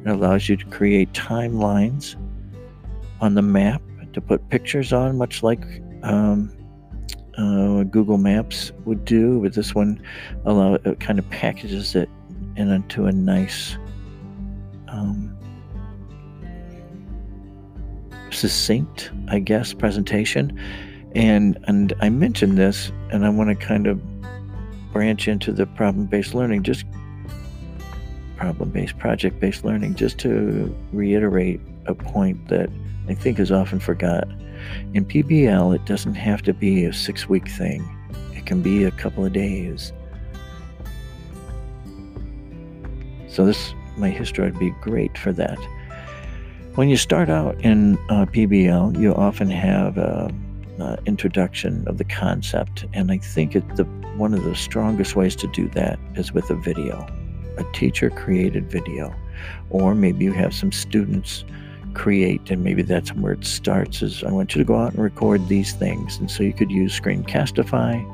It 0.05 0.09
allows 0.09 0.49
you 0.49 0.57
to 0.57 0.65
create 0.65 1.11
timelines 1.13 2.15
on 3.21 3.35
the 3.35 3.41
map 3.41 3.81
to 4.13 4.21
put 4.21 4.49
pictures 4.49 4.93
on, 4.93 5.17
much 5.17 5.43
like 5.43 5.63
um, 6.03 6.51
uh, 7.37 7.83
Google 7.83 8.17
Maps 8.17 8.71
would 8.85 9.05
do. 9.05 9.41
But 9.41 9.53
this 9.53 9.75
one 9.75 10.01
allow 10.45 10.75
it 10.75 10.99
kind 10.99 11.19
of 11.19 11.29
packages 11.29 11.95
it 11.95 12.09
into 12.55 13.05
a 13.05 13.11
nice, 13.11 13.77
um, 14.87 15.37
succinct, 18.31 19.11
I 19.27 19.39
guess, 19.39 19.73
presentation. 19.73 20.57
And 21.15 21.57
and 21.67 21.93
I 22.01 22.09
mentioned 22.09 22.57
this, 22.57 22.91
and 23.09 23.25
I 23.25 23.29
want 23.29 23.49
to 23.49 23.55
kind 23.55 23.87
of 23.87 24.01
branch 24.91 25.27
into 25.27 25.51
the 25.51 25.65
problem-based 25.65 26.33
learning, 26.33 26.63
just 26.63 26.85
problem-based, 28.37 28.97
project-based 28.97 29.63
learning, 29.63 29.95
just 29.95 30.17
to 30.19 30.75
reiterate 30.91 31.61
a 31.85 31.95
point 31.95 32.49
that 32.49 32.69
I 33.07 33.13
think 33.13 33.39
is 33.39 33.51
often 33.51 33.79
forgotten. 33.79 34.41
In 34.93 35.05
PBL, 35.05 35.75
it 35.75 35.85
doesn't 35.85 36.15
have 36.15 36.41
to 36.43 36.53
be 36.53 36.85
a 36.85 36.93
six-week 36.93 37.47
thing. 37.47 37.87
It 38.33 38.45
can 38.45 38.61
be 38.61 38.83
a 38.83 38.91
couple 38.91 39.25
of 39.25 39.31
days. 39.31 39.93
So 43.29 43.45
this 43.45 43.73
my 43.97 44.09
history 44.09 44.45
would 44.45 44.59
be 44.59 44.71
great 44.81 45.17
for 45.17 45.31
that. 45.33 45.57
When 46.75 46.89
you 46.89 46.97
start 46.97 47.29
out 47.29 47.59
in 47.61 47.97
uh, 48.09 48.25
PBL, 48.25 48.99
you 48.99 49.13
often 49.15 49.49
have 49.49 49.97
a 49.97 50.33
uh, 50.79 50.97
introduction 51.05 51.87
of 51.87 51.97
the 51.97 52.03
concept. 52.03 52.85
And 52.93 53.11
I 53.11 53.17
think 53.17 53.55
it, 53.55 53.75
the, 53.75 53.83
one 54.17 54.33
of 54.33 54.43
the 54.43 54.55
strongest 54.55 55.15
ways 55.15 55.35
to 55.37 55.47
do 55.47 55.67
that 55.69 55.99
is 56.15 56.31
with 56.31 56.49
a 56.49 56.55
video, 56.55 57.05
a 57.57 57.63
teacher 57.73 58.09
created 58.09 58.69
video. 58.69 59.13
Or 59.69 59.95
maybe 59.95 60.25
you 60.25 60.31
have 60.33 60.53
some 60.53 60.71
students 60.71 61.45
create, 61.93 62.51
and 62.51 62.63
maybe 62.63 62.81
that's 62.81 63.13
where 63.13 63.33
it 63.33 63.45
starts 63.45 64.01
is 64.01 64.23
I 64.23 64.31
want 64.31 64.53
you 64.53 64.59
to 64.59 64.65
go 64.65 64.75
out 64.75 64.93
and 64.93 65.03
record 65.03 65.47
these 65.47 65.73
things. 65.73 66.17
And 66.17 66.29
so 66.29 66.43
you 66.43 66.53
could 66.53 66.71
use 66.71 66.99
Screencastify. 66.99 68.11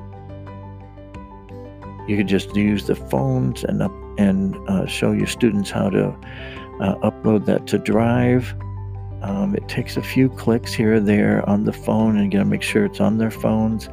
You 2.08 2.18
could 2.18 2.27
just 2.27 2.56
use 2.56 2.86
the 2.86 2.96
phones 2.96 3.63
and 3.63 3.82
up 3.82 3.91
and 4.18 4.56
uh, 4.70 4.86
show 4.86 5.12
your 5.13 5.27
students 5.27 5.72
how 5.72 5.89
to 5.89 6.08
uh, 6.82 6.96
upload 6.98 7.46
that 7.46 7.68
to 7.68 7.77
Drive 7.77 8.53
um, 9.21 9.55
it 9.55 9.67
takes 9.67 9.97
a 9.97 10.01
few 10.01 10.29
clicks 10.29 10.73
here 10.73 10.95
or 10.95 10.99
there 10.99 11.47
on 11.47 11.65
the 11.65 11.73
phone, 11.73 12.17
and 12.17 12.25
again, 12.25 12.49
make 12.49 12.63
sure 12.63 12.85
it's 12.85 12.99
on 12.99 13.19
their 13.19 13.29
phones. 13.29 13.87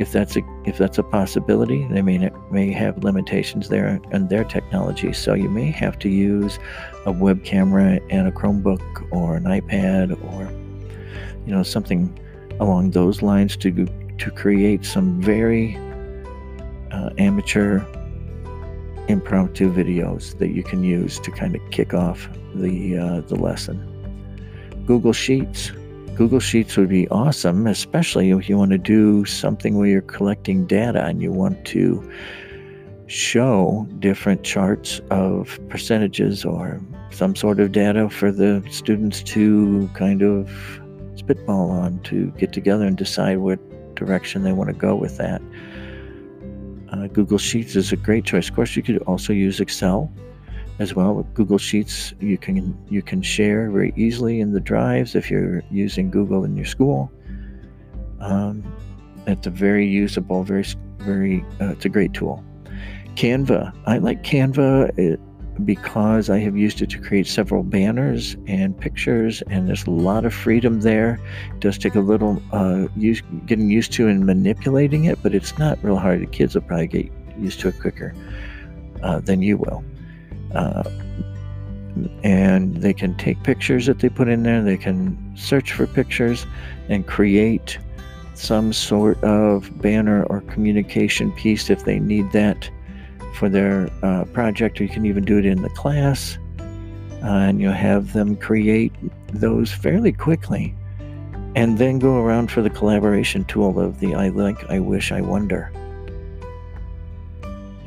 If 0.00 0.10
that's 0.10 0.36
a 0.36 0.42
if 0.64 0.76
that's 0.76 0.98
a 0.98 1.04
possibility, 1.04 1.86
they 1.88 2.02
may 2.02 2.30
may 2.50 2.72
have 2.72 3.04
limitations 3.04 3.68
there 3.68 4.00
in 4.10 4.26
their 4.26 4.42
technology. 4.42 5.12
So 5.12 5.34
you 5.34 5.48
may 5.48 5.70
have 5.70 6.00
to 6.00 6.08
use 6.08 6.58
a 7.06 7.12
web 7.12 7.44
camera 7.44 8.00
and 8.10 8.26
a 8.26 8.32
Chromebook 8.32 9.06
or 9.12 9.36
an 9.36 9.44
iPad 9.44 10.12
or 10.32 10.50
you 11.46 11.52
know 11.52 11.62
something 11.62 12.18
along 12.58 12.90
those 12.90 13.22
lines 13.22 13.56
to 13.58 13.86
to 14.18 14.30
create 14.32 14.84
some 14.84 15.20
very 15.20 15.76
uh, 16.90 17.10
amateur 17.18 17.84
impromptu 19.06 19.72
videos 19.72 20.36
that 20.38 20.50
you 20.50 20.64
can 20.64 20.82
use 20.82 21.20
to 21.20 21.30
kind 21.30 21.54
of 21.54 21.70
kick 21.70 21.94
off 21.94 22.28
the 22.56 22.98
uh, 22.98 23.20
the 23.20 23.36
lesson. 23.36 23.91
Google 24.86 25.12
Sheets. 25.12 25.70
Google 26.16 26.40
Sheets 26.40 26.76
would 26.76 26.88
be 26.88 27.08
awesome, 27.08 27.66
especially 27.66 28.30
if 28.30 28.48
you 28.48 28.58
want 28.58 28.72
to 28.72 28.78
do 28.78 29.24
something 29.24 29.78
where 29.78 29.86
you're 29.86 30.02
collecting 30.02 30.66
data 30.66 31.04
and 31.04 31.22
you 31.22 31.32
want 31.32 31.64
to 31.66 32.10
show 33.06 33.86
different 33.98 34.42
charts 34.42 35.00
of 35.10 35.58
percentages 35.68 36.44
or 36.44 36.80
some 37.10 37.36
sort 37.36 37.60
of 37.60 37.72
data 37.72 38.08
for 38.10 38.32
the 38.32 38.62
students 38.70 39.22
to 39.22 39.88
kind 39.94 40.22
of 40.22 40.50
spitball 41.16 41.70
on 41.70 42.00
to 42.00 42.30
get 42.32 42.52
together 42.52 42.84
and 42.84 42.96
decide 42.96 43.38
what 43.38 43.58
direction 43.94 44.42
they 44.42 44.52
want 44.52 44.68
to 44.68 44.74
go 44.74 44.94
with 44.94 45.16
that. 45.18 45.40
Uh, 46.92 47.06
Google 47.06 47.38
Sheets 47.38 47.76
is 47.76 47.92
a 47.92 47.96
great 47.96 48.24
choice. 48.24 48.48
Of 48.48 48.54
course, 48.54 48.76
you 48.76 48.82
could 48.82 48.98
also 49.02 49.32
use 49.32 49.60
Excel 49.60 50.12
as 50.78 50.94
well. 50.94 51.14
With 51.14 51.32
Google 51.34 51.58
Sheets, 51.58 52.14
you 52.20 52.38
can 52.38 52.76
you 52.88 53.02
can 53.02 53.22
share 53.22 53.70
very 53.70 53.92
easily 53.96 54.40
in 54.40 54.52
the 54.52 54.60
drives 54.60 55.14
if 55.14 55.30
you're 55.30 55.62
using 55.70 56.10
Google 56.10 56.44
in 56.44 56.56
your 56.56 56.66
school. 56.66 57.10
Um, 58.20 58.62
it's 59.26 59.46
a 59.46 59.50
very 59.50 59.86
usable, 59.86 60.44
very 60.44 60.64
very. 60.98 61.44
Uh, 61.60 61.70
it's 61.70 61.84
a 61.84 61.88
great 61.88 62.12
tool. 62.12 62.44
Canva. 63.14 63.72
I 63.86 63.98
like 63.98 64.22
Canva 64.22 65.18
because 65.64 66.30
I 66.30 66.38
have 66.38 66.56
used 66.56 66.80
it 66.80 66.88
to 66.90 66.98
create 66.98 67.26
several 67.26 67.62
banners 67.62 68.36
and 68.46 68.78
pictures, 68.78 69.42
and 69.48 69.68
there's 69.68 69.86
a 69.86 69.90
lot 69.90 70.24
of 70.24 70.32
freedom 70.32 70.80
there. 70.80 71.20
It 71.54 71.60
does 71.60 71.78
take 71.78 71.94
a 71.94 72.00
little 72.00 72.42
uh, 72.52 72.86
use, 72.96 73.22
getting 73.46 73.70
used 73.70 73.92
to 73.94 74.08
and 74.08 74.24
manipulating 74.24 75.04
it, 75.04 75.18
but 75.22 75.34
it's 75.34 75.58
not 75.58 75.78
real 75.82 75.98
hard. 75.98 76.22
The 76.22 76.26
kids 76.26 76.54
will 76.54 76.62
probably 76.62 76.86
get 76.86 77.12
used 77.38 77.60
to 77.60 77.68
it 77.68 77.78
quicker 77.80 78.14
uh, 79.02 79.20
than 79.20 79.42
you 79.42 79.58
will. 79.58 79.84
Uh, 80.54 80.82
and 82.22 82.76
they 82.76 82.92
can 82.92 83.16
take 83.16 83.42
pictures 83.42 83.86
that 83.86 83.98
they 83.98 84.08
put 84.08 84.28
in 84.28 84.42
there. 84.42 84.62
They 84.62 84.76
can 84.76 85.32
search 85.36 85.72
for 85.72 85.86
pictures 85.86 86.46
and 86.88 87.06
create 87.06 87.78
some 88.34 88.72
sort 88.72 89.22
of 89.22 89.80
banner 89.80 90.24
or 90.24 90.40
communication 90.42 91.32
piece 91.32 91.68
if 91.70 91.84
they 91.84 91.98
need 91.98 92.32
that 92.32 92.70
for 93.34 93.48
their 93.48 93.90
uh, 94.02 94.24
project. 94.26 94.80
Or 94.80 94.84
you 94.84 94.88
can 94.88 95.06
even 95.06 95.24
do 95.24 95.38
it 95.38 95.46
in 95.46 95.62
the 95.62 95.70
class, 95.70 96.38
uh, 96.58 97.26
and 97.26 97.60
you'll 97.60 97.72
have 97.72 98.12
them 98.12 98.36
create 98.36 98.92
those 99.32 99.70
fairly 99.70 100.12
quickly, 100.12 100.74
and 101.54 101.78
then 101.78 101.98
go 101.98 102.16
around 102.16 102.50
for 102.50 102.62
the 102.62 102.70
collaboration 102.70 103.44
tool 103.44 103.78
of 103.78 104.00
the 104.00 104.14
I 104.14 104.28
like, 104.28 104.64
I 104.70 104.78
wish, 104.78 105.12
I 105.12 105.20
wonder, 105.20 105.70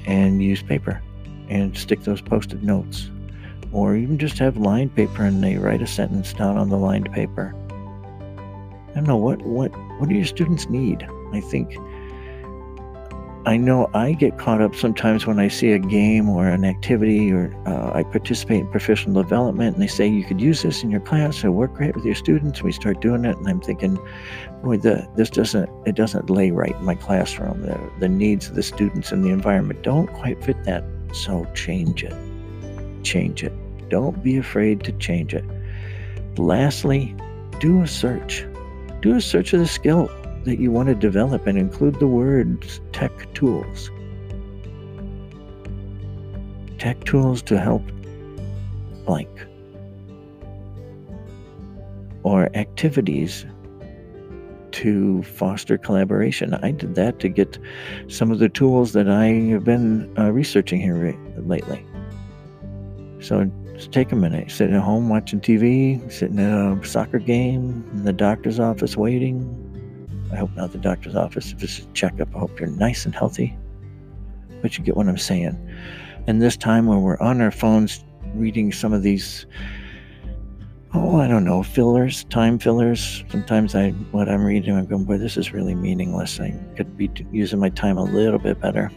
and 0.06 0.44
use 0.44 0.62
paper 0.62 1.02
and 1.50 1.78
stick 1.78 2.02
those 2.04 2.22
post-it 2.22 2.64
notes. 2.64 3.10
Or 3.72 3.96
even 3.96 4.18
just 4.18 4.38
have 4.40 4.58
lined 4.58 4.96
paper 4.96 5.24
and 5.24 5.44
they 5.44 5.58
write 5.58 5.82
a 5.82 5.88
sentence 5.88 6.34
down 6.34 6.58
on 6.58 6.70
the 6.70 6.78
lined 6.78 7.12
paper. 7.12 7.54
I 8.92 8.94
don't 8.96 9.08
know 9.08 9.18
what 9.18 9.42
what 9.42 9.70
what 10.00 10.08
do 10.10 10.16
your 10.16 10.26
students 10.26 10.70
need? 10.70 11.06
I 11.34 11.42
think 11.42 11.76
i 13.46 13.56
know 13.56 13.88
i 13.94 14.14
get 14.14 14.38
caught 14.40 14.62
up 14.62 14.76
sometimes 14.76 15.28
when 15.28 15.40
i 15.40 15.48
see 15.48 15.72
a 15.72 15.80
game 15.80 16.28
or 16.30 16.48
an 16.48 16.66
activity 16.66 17.32
or 17.32 17.56
uh, 17.68 17.92
i 17.94 18.02
participate 18.02 18.62
in 18.62 18.68
professional 18.72 19.22
development 19.22 19.76
and 19.76 19.84
they 19.84 19.88
say 19.88 20.08
you 20.08 20.24
could 20.24 20.42
use 20.42 20.64
this 20.64 20.84
in 20.84 20.90
your 20.90 21.00
class 21.00 21.44
or 21.44 21.52
work 21.52 21.74
great 21.74 21.96
with 21.96 22.06
your 22.06 22.16
students. 22.16 22.64
We 22.64 22.72
start 22.72 23.02
doing 23.02 23.24
it 23.26 23.38
and 23.38 23.48
i'm 23.48 23.62
thinking 23.62 23.98
boy 24.64 24.78
the, 24.78 25.08
this 25.16 25.30
doesn't 25.30 25.70
it 25.86 25.96
doesn't 25.96 26.30
lay 26.30 26.52
right 26.52 26.76
in 26.76 26.84
my 26.84 26.96
classroom. 26.96 27.62
The, 27.62 27.80
the 28.00 28.10
needs 28.10 28.50
of 28.50 28.56
the 28.56 28.64
students 28.64 29.12
and 29.12 29.24
the 29.24 29.30
environment 29.30 29.84
don't 29.84 30.08
quite 30.08 30.44
fit 30.44 30.64
that 30.64 30.84
so 31.14 31.46
change 31.54 32.04
it. 32.04 32.14
Change 33.04 33.44
it. 33.44 33.54
Don't 33.90 34.24
be 34.24 34.38
afraid 34.38 34.84
to 34.84 34.92
change 34.94 35.34
it. 35.34 35.46
Lastly, 36.38 37.16
do 37.60 37.82
a 37.82 37.88
search. 37.88 38.46
Do 39.02 39.16
a 39.16 39.22
search 39.22 39.54
of 39.54 39.60
the 39.60 39.68
skill 39.68 40.10
that 40.44 40.60
you 40.60 40.72
want 40.72 40.90
to 40.90 40.96
develop 40.96 41.48
and 41.48 41.58
include 41.58 42.00
the 42.00 42.08
words 42.08 42.82
tech 42.92 43.12
tools. 43.34 43.90
Tech 46.78 47.04
tools 47.04 47.42
to 47.44 47.60
help 47.60 47.84
blank. 49.06 49.30
Or 52.24 52.50
activities 52.56 53.46
to 54.76 55.24
foster 55.24 55.78
collaboration. 55.78 56.54
I 56.56 56.72
did 56.72 56.96
that 56.96 57.20
to 57.20 57.30
get 57.30 57.58
some 58.10 58.30
of 58.30 58.40
the 58.40 58.50
tools 58.50 58.92
that 58.92 59.10
I 59.10 59.28
have 59.52 59.64
been 59.64 60.14
uh, 60.20 60.32
researching 60.32 60.82
here 60.82 60.96
re- 60.96 61.18
lately. 61.38 61.86
So 63.22 63.50
take 63.92 64.12
a 64.12 64.18
minute, 64.18 64.52
sitting 64.52 64.76
at 64.76 64.82
home 64.82 65.08
watching 65.08 65.40
TV, 65.40 66.12
sitting 66.12 66.40
at 66.40 66.52
a 66.52 66.86
soccer 66.86 67.20
game, 67.20 67.88
in 67.94 68.04
the 68.04 68.12
doctor's 68.12 68.60
office 68.60 68.98
waiting. 68.98 69.62
I 70.34 70.36
hope 70.36 70.54
not 70.56 70.74
the 70.74 70.78
doctor's 70.78 71.16
office. 71.16 71.54
If 71.54 71.64
it's 71.64 71.80
a 71.80 71.86
checkup, 71.94 72.36
I 72.36 72.40
hope 72.40 72.60
you're 72.60 72.68
nice 72.68 73.06
and 73.06 73.16
healthy. 73.16 73.58
But 74.62 74.78
you 74.78 74.84
get 74.84 74.98
what 74.98 75.08
I'm 75.08 75.18
saying. 75.18 75.58
And 76.28 76.42
this 76.42 76.58
time 76.58 76.88
when 76.88 77.02
we're 77.02 77.20
on 77.20 77.40
our 77.40 77.52
phones 77.52 78.04
reading 78.34 78.74
some 78.74 78.92
of 78.92 79.04
these 79.04 79.46
oh, 80.96 81.20
I 81.20 81.28
don't 81.28 81.44
know, 81.44 81.62
fillers, 81.62 82.24
time 82.26 82.58
fillers. 82.58 83.24
Sometimes 83.30 83.76
I, 83.76 83.92
what 84.12 84.30
I'm 84.30 84.44
reading, 84.44 84.76
I'm 84.76 84.86
going, 84.86 85.04
boy, 85.04 85.18
this 85.18 85.36
is 85.36 85.54
really 85.54 85.76
meaningless. 85.76 86.40
I 86.40 86.52
could 86.78 86.98
be 86.98 87.12
using 87.32 87.60
my 87.60 87.70
time 87.70 87.98
a 87.98 88.04
little 88.04 88.40
bit 88.40 88.62
better. 88.62 88.90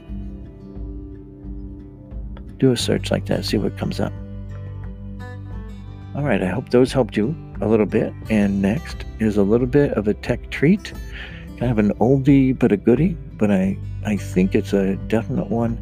Do 2.59 2.73
a 2.73 2.77
search 2.77 3.11
like 3.11 3.27
that, 3.27 3.45
see 3.45 3.59
what 3.59 3.77
comes 3.77 4.01
up. 4.01 4.13
All 6.15 6.23
right, 6.23 6.43
I 6.43 6.47
hope 6.47 6.71
those 6.71 6.93
helped 6.93 7.17
you 7.17 7.37
a 7.61 7.69
little 7.69 7.87
bit. 7.87 8.13
And 8.31 8.63
next 8.63 9.05
is 9.19 9.37
a 9.37 9.43
little 9.43 9.67
bit 9.67 9.93
of 9.93 10.09
a 10.09 10.15
tech 10.15 10.51
treat. 10.51 10.93
kind 11.59 11.73
of 11.73 11.79
an 11.79 11.93
oldie 11.95 12.57
but 12.57 12.73
a 12.73 12.77
goodie, 12.77 13.17
but 13.37 13.51
I, 13.51 13.77
I 14.07 14.17
think 14.17 14.55
it's 14.55 14.73
a 14.73 14.97
definite 15.09 15.49
one 15.49 15.77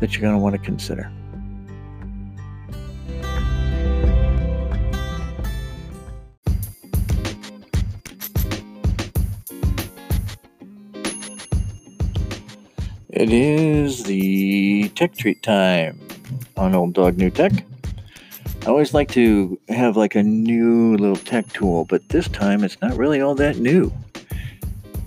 that 0.00 0.12
you're 0.12 0.22
going 0.22 0.34
to 0.34 0.40
want 0.40 0.54
to 0.54 0.60
consider. 0.60 1.12
Tech 15.00 15.16
treat 15.16 15.42
time 15.42 15.98
on 16.58 16.74
Old 16.74 16.92
Dog 16.92 17.16
New 17.16 17.30
Tech. 17.30 17.64
I 18.60 18.66
always 18.66 18.92
like 18.92 19.10
to 19.12 19.58
have 19.70 19.96
like 19.96 20.14
a 20.14 20.22
new 20.22 20.94
little 20.98 21.16
tech 21.16 21.50
tool, 21.54 21.86
but 21.86 22.06
this 22.10 22.28
time 22.28 22.62
it's 22.62 22.78
not 22.82 22.94
really 22.98 23.18
all 23.18 23.34
that 23.36 23.56
new. 23.56 23.90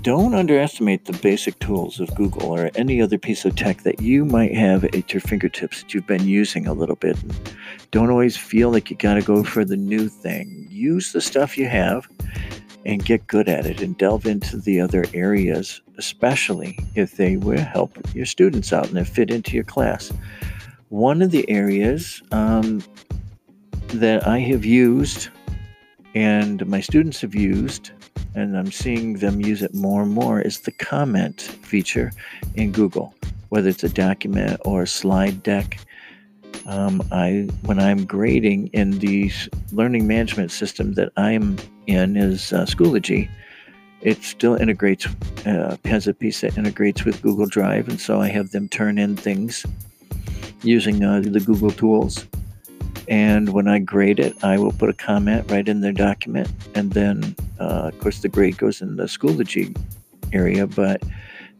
Don't 0.02 0.34
underestimate 0.34 1.06
the 1.06 1.14
basic 1.20 1.60
tools 1.60 2.00
of 2.00 2.16
Google 2.16 2.48
or 2.48 2.72
any 2.74 3.04
other 3.04 3.20
piece 3.20 3.46
of 3.46 3.56
tech 3.56 3.84
that 3.84 4.02
you 4.02 4.26
might 4.26 4.56
have 4.56 4.84
at 4.84 5.14
your 5.14 5.22
fingertips 5.22 5.84
that 5.84 5.94
you've 5.94 6.08
been 6.08 6.28
using 6.28 6.66
a 6.66 6.74
little 6.74 6.96
bit. 6.96 7.16
Don't 7.92 8.10
always 8.10 8.36
feel 8.36 8.72
like 8.72 8.90
you 8.90 8.96
got 8.96 9.14
to 9.14 9.22
go 9.22 9.44
for 9.44 9.64
the 9.64 9.78
new 9.78 10.10
thing. 10.10 10.66
Use 10.72 11.14
the 11.14 11.22
stuff 11.22 11.56
you 11.56 11.68
have 11.68 12.08
and 12.86 13.06
get 13.06 13.26
good 13.28 13.48
at 13.48 13.66
it 13.66 13.82
and 13.82 13.98
delve 13.98 14.26
into 14.26 14.58
the 14.58 14.82
other 14.82 15.06
areas, 15.14 15.82
especially 15.98 16.78
if 16.96 17.18
they 17.18 17.38
will 17.38 17.60
help 17.60 17.98
your 18.14 18.26
students 18.26 18.74
out 18.74 18.88
and 18.88 18.98
they 18.98 19.06
fit 19.06 19.32
into 19.32 19.56
your 19.56 19.64
class. 19.64 20.12
One 20.90 21.22
of 21.22 21.32
the 21.32 21.50
areas 21.50 22.22
um, 22.32 22.84
that 23.88 24.28
I 24.28 24.40
have 24.40 24.66
used 24.66 25.30
and 26.16 26.66
my 26.68 26.80
students 26.80 27.22
have 27.22 27.34
used, 27.34 27.92
and 28.36 28.58
I'm 28.58 28.72
seeing 28.72 29.14
them 29.14 29.42
use 29.42 29.64
it 29.64 29.74
more 29.74 30.04
and 30.04 30.12
more, 30.12 30.42
is 30.42 30.60
the 30.62 30.72
comment 30.72 31.42
feature 31.42 32.12
in 32.56 32.72
Google, 32.72 33.16
whether 33.50 33.70
it's 33.70 33.84
a 33.84 33.90
document 33.90 34.62
or 34.64 34.84
a 34.84 34.88
slide 34.88 35.42
deck. 35.42 35.80
Um, 36.66 37.02
I 37.12 37.50
when 37.64 37.80
I'm 37.80 38.06
grading 38.06 38.68
in 38.68 39.00
the 39.00 39.32
learning 39.72 40.08
management 40.08 40.52
system 40.52 40.94
that 40.94 41.12
I'm 41.18 41.58
in 41.88 42.16
is 42.16 42.54
uh, 42.54 42.66
Schoology. 42.66 43.30
It 44.02 44.22
still 44.24 44.56
integrates 44.56 45.08
uh, 45.46 45.78
has 45.86 46.08
a 46.08 46.14
piece 46.14 46.42
that 46.42 46.58
integrates 46.58 47.06
with 47.06 47.22
Google 47.22 47.46
Drive, 47.46 47.88
and 47.90 48.00
so 48.00 48.22
I 48.22 48.30
have 48.30 48.52
them 48.52 48.70
turn 48.70 48.98
in 48.98 49.16
things 49.16 49.66
using 50.62 51.04
uh, 51.04 51.22
the 51.22 51.40
Google 51.40 51.72
tools. 51.72 52.26
And 53.10 53.50
when 53.50 53.68
I 53.68 53.80
grade 53.80 54.20
it, 54.20 54.42
I 54.44 54.58
will 54.58 54.72
put 54.72 54.90
a 54.90 54.94
comment 54.94 55.52
right 55.52 55.68
in 55.68 55.82
their 55.82 55.92
document, 55.92 56.50
and 56.76 56.92
then 56.94 57.36
uh, 57.60 57.92
of 57.94 58.00
course 58.00 58.22
the 58.22 58.30
grade 58.30 58.58
goes 58.58 58.82
in 58.82 58.96
the 58.96 59.04
Schoology 59.04 59.76
area, 60.32 60.66
but 60.66 61.04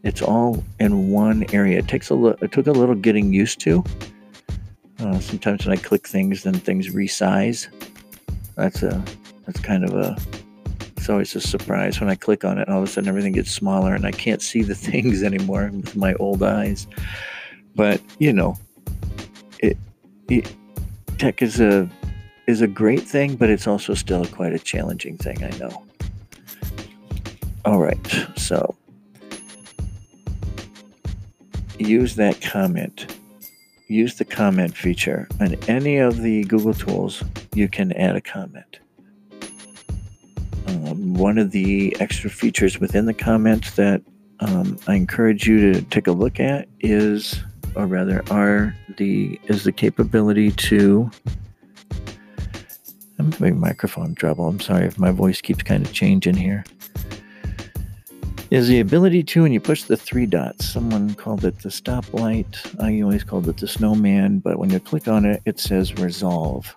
it's 0.02 0.22
all 0.22 0.62
in 0.80 1.10
one 1.10 1.44
area. 1.52 1.78
It 1.78 1.88
takes 1.88 2.08
a 2.08 2.14
li- 2.14 2.36
it 2.40 2.52
took 2.52 2.66
a 2.66 2.72
little 2.72 2.94
getting 2.94 3.32
used 3.32 3.60
to 3.60 3.84
uh, 5.00 5.18
sometimes 5.20 5.66
when 5.66 5.76
I 5.76 5.80
click 5.80 6.06
things, 6.06 6.42
then 6.42 6.54
things 6.54 6.88
resize. 6.88 7.68
That's 8.56 8.82
a 8.82 9.02
that's 9.46 9.60
kind 9.60 9.84
of 9.84 9.94
a 9.94 10.16
it's 10.96 11.10
always 11.10 11.34
a 11.36 11.40
surprise 11.40 12.00
when 12.00 12.08
I 12.08 12.14
click 12.14 12.44
on 12.44 12.58
it. 12.58 12.68
All 12.68 12.78
of 12.78 12.84
a 12.84 12.86
sudden, 12.86 13.08
everything 13.08 13.32
gets 13.32 13.50
smaller, 13.50 13.94
and 13.94 14.06
I 14.06 14.10
can't 14.10 14.40
see 14.40 14.62
the 14.62 14.74
things 14.86 15.22
anymore 15.22 15.70
with 15.72 15.96
my 15.96 16.14
old 16.14 16.42
eyes. 16.42 16.86
But 17.74 18.00
you 18.18 18.32
know, 18.32 18.56
it, 19.58 19.76
it 20.28 20.50
tech 21.18 21.42
is 21.42 21.60
a 21.60 21.88
is 22.46 22.60
a 22.60 22.66
great 22.66 23.02
thing, 23.02 23.36
but 23.36 23.50
it's 23.50 23.66
also 23.66 23.94
still 23.94 24.24
quite 24.26 24.52
a 24.52 24.58
challenging 24.58 25.18
thing. 25.18 25.42
I 25.42 25.50
know. 25.58 25.84
All 27.64 27.80
right, 27.80 28.26
so 28.36 28.74
use 31.78 32.14
that 32.16 32.40
comment 32.40 33.14
use 33.86 34.16
the 34.16 34.24
comment 34.24 34.76
feature. 34.76 35.28
On 35.40 35.54
any 35.68 35.98
of 35.98 36.20
the 36.22 36.44
Google 36.44 36.74
tools, 36.74 37.22
you 37.54 37.68
can 37.68 37.92
add 37.92 38.16
a 38.16 38.20
comment. 38.20 38.78
Um, 40.66 41.14
one 41.14 41.38
of 41.38 41.50
the 41.50 41.96
extra 42.00 42.30
features 42.30 42.80
within 42.80 43.06
the 43.06 43.14
comments 43.14 43.74
that 43.76 44.02
um, 44.40 44.78
I 44.86 44.94
encourage 44.94 45.46
you 45.46 45.72
to 45.72 45.82
take 45.82 46.06
a 46.06 46.12
look 46.12 46.40
at 46.40 46.68
is, 46.80 47.40
or 47.76 47.86
rather, 47.86 48.22
are 48.30 48.74
the 48.96 49.38
is 49.44 49.64
the 49.64 49.72
capability 49.72 50.50
to. 50.50 51.10
I'm 53.18 53.30
having 53.30 53.60
microphone 53.60 54.14
trouble. 54.14 54.48
I'm 54.48 54.60
sorry 54.60 54.86
if 54.86 54.98
my 54.98 55.10
voice 55.10 55.40
keeps 55.40 55.62
kind 55.62 55.86
of 55.86 55.92
changing 55.92 56.34
here 56.36 56.64
is 58.54 58.68
the 58.68 58.78
ability 58.78 59.24
to, 59.24 59.42
when 59.42 59.52
you 59.52 59.58
push 59.58 59.82
the 59.82 59.96
three 59.96 60.26
dots, 60.26 60.64
someone 60.64 61.12
called 61.16 61.44
it 61.44 61.58
the 61.58 61.70
stoplight. 61.70 62.54
I 62.80 63.00
always 63.02 63.24
called 63.24 63.48
it 63.48 63.56
the 63.56 63.66
snowman, 63.66 64.38
but 64.38 64.60
when 64.60 64.70
you 64.70 64.78
click 64.78 65.08
on 65.08 65.24
it, 65.24 65.42
it 65.44 65.58
says 65.58 65.96
resolve. 65.96 66.72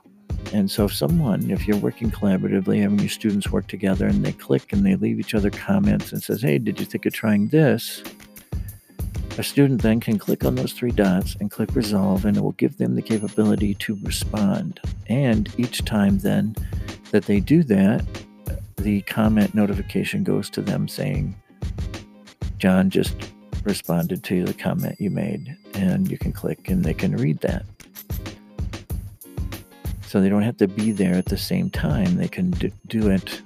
And 0.54 0.72
so, 0.72 0.86
if 0.86 0.96
someone, 0.96 1.52
if 1.52 1.68
you're 1.68 1.78
working 1.78 2.10
collaboratively, 2.10 2.82
having 2.82 2.98
your 2.98 3.10
students 3.10 3.52
work 3.52 3.68
together 3.68 4.08
and 4.08 4.26
they 4.26 4.32
click 4.32 4.74
and 4.74 4.84
they 4.84 4.96
leave 4.96 5.20
each 5.20 5.36
other 5.36 5.52
comments 5.52 6.12
and 6.12 6.24
says, 6.24 6.42
Hey, 6.42 6.58
did 6.58 6.80
you 6.80 6.86
think 6.88 7.06
of 7.06 7.14
trying 7.14 7.50
this? 7.50 8.02
A 9.38 9.44
student 9.44 9.84
then 9.84 10.00
can 10.00 10.18
click 10.18 10.44
on 10.44 10.56
those 10.56 10.74
three 10.74 10.90
dots 10.90 11.36
and 11.40 11.52
click 11.52 11.76
resolve, 11.76 12.26
and 12.26 12.38
it 12.38 12.42
will 12.42 12.54
give 12.54 12.78
them 12.78 12.96
the 12.96 13.04
capability 13.04 13.76
to 13.76 14.00
respond. 14.02 14.80
And 15.10 15.54
each 15.60 15.86
time 15.86 16.18
then 16.18 16.56
that 17.12 17.26
they 17.26 17.40
do 17.40 17.62
that, 17.66 18.04
the 18.78 19.02
comment 19.04 19.54
notification 19.54 20.24
goes 20.24 20.50
to 20.50 20.64
them 20.64 20.88
saying, 20.88 21.36
John 22.58 22.90
just 22.90 23.16
responded 23.64 24.24
to 24.26 24.46
the 24.46 24.54
comment 24.54 25.00
you 25.00 25.10
made, 25.10 25.56
and 25.74 26.10
you 26.10 26.18
can 26.18 26.32
click 26.32 26.70
and 26.70 26.84
they 26.84 26.94
can 26.94 27.16
read 27.16 27.40
that. 27.42 27.66
So 30.08 30.22
they 30.22 30.30
don't 30.30 30.44
have 30.44 30.58
to 30.58 30.68
be 30.68 30.92
there 30.92 31.16
at 31.16 31.26
the 31.26 31.38
same 31.38 31.70
time. 31.70 32.16
They 32.16 32.30
can 32.30 32.52
do 32.88 33.10
it 33.10 33.42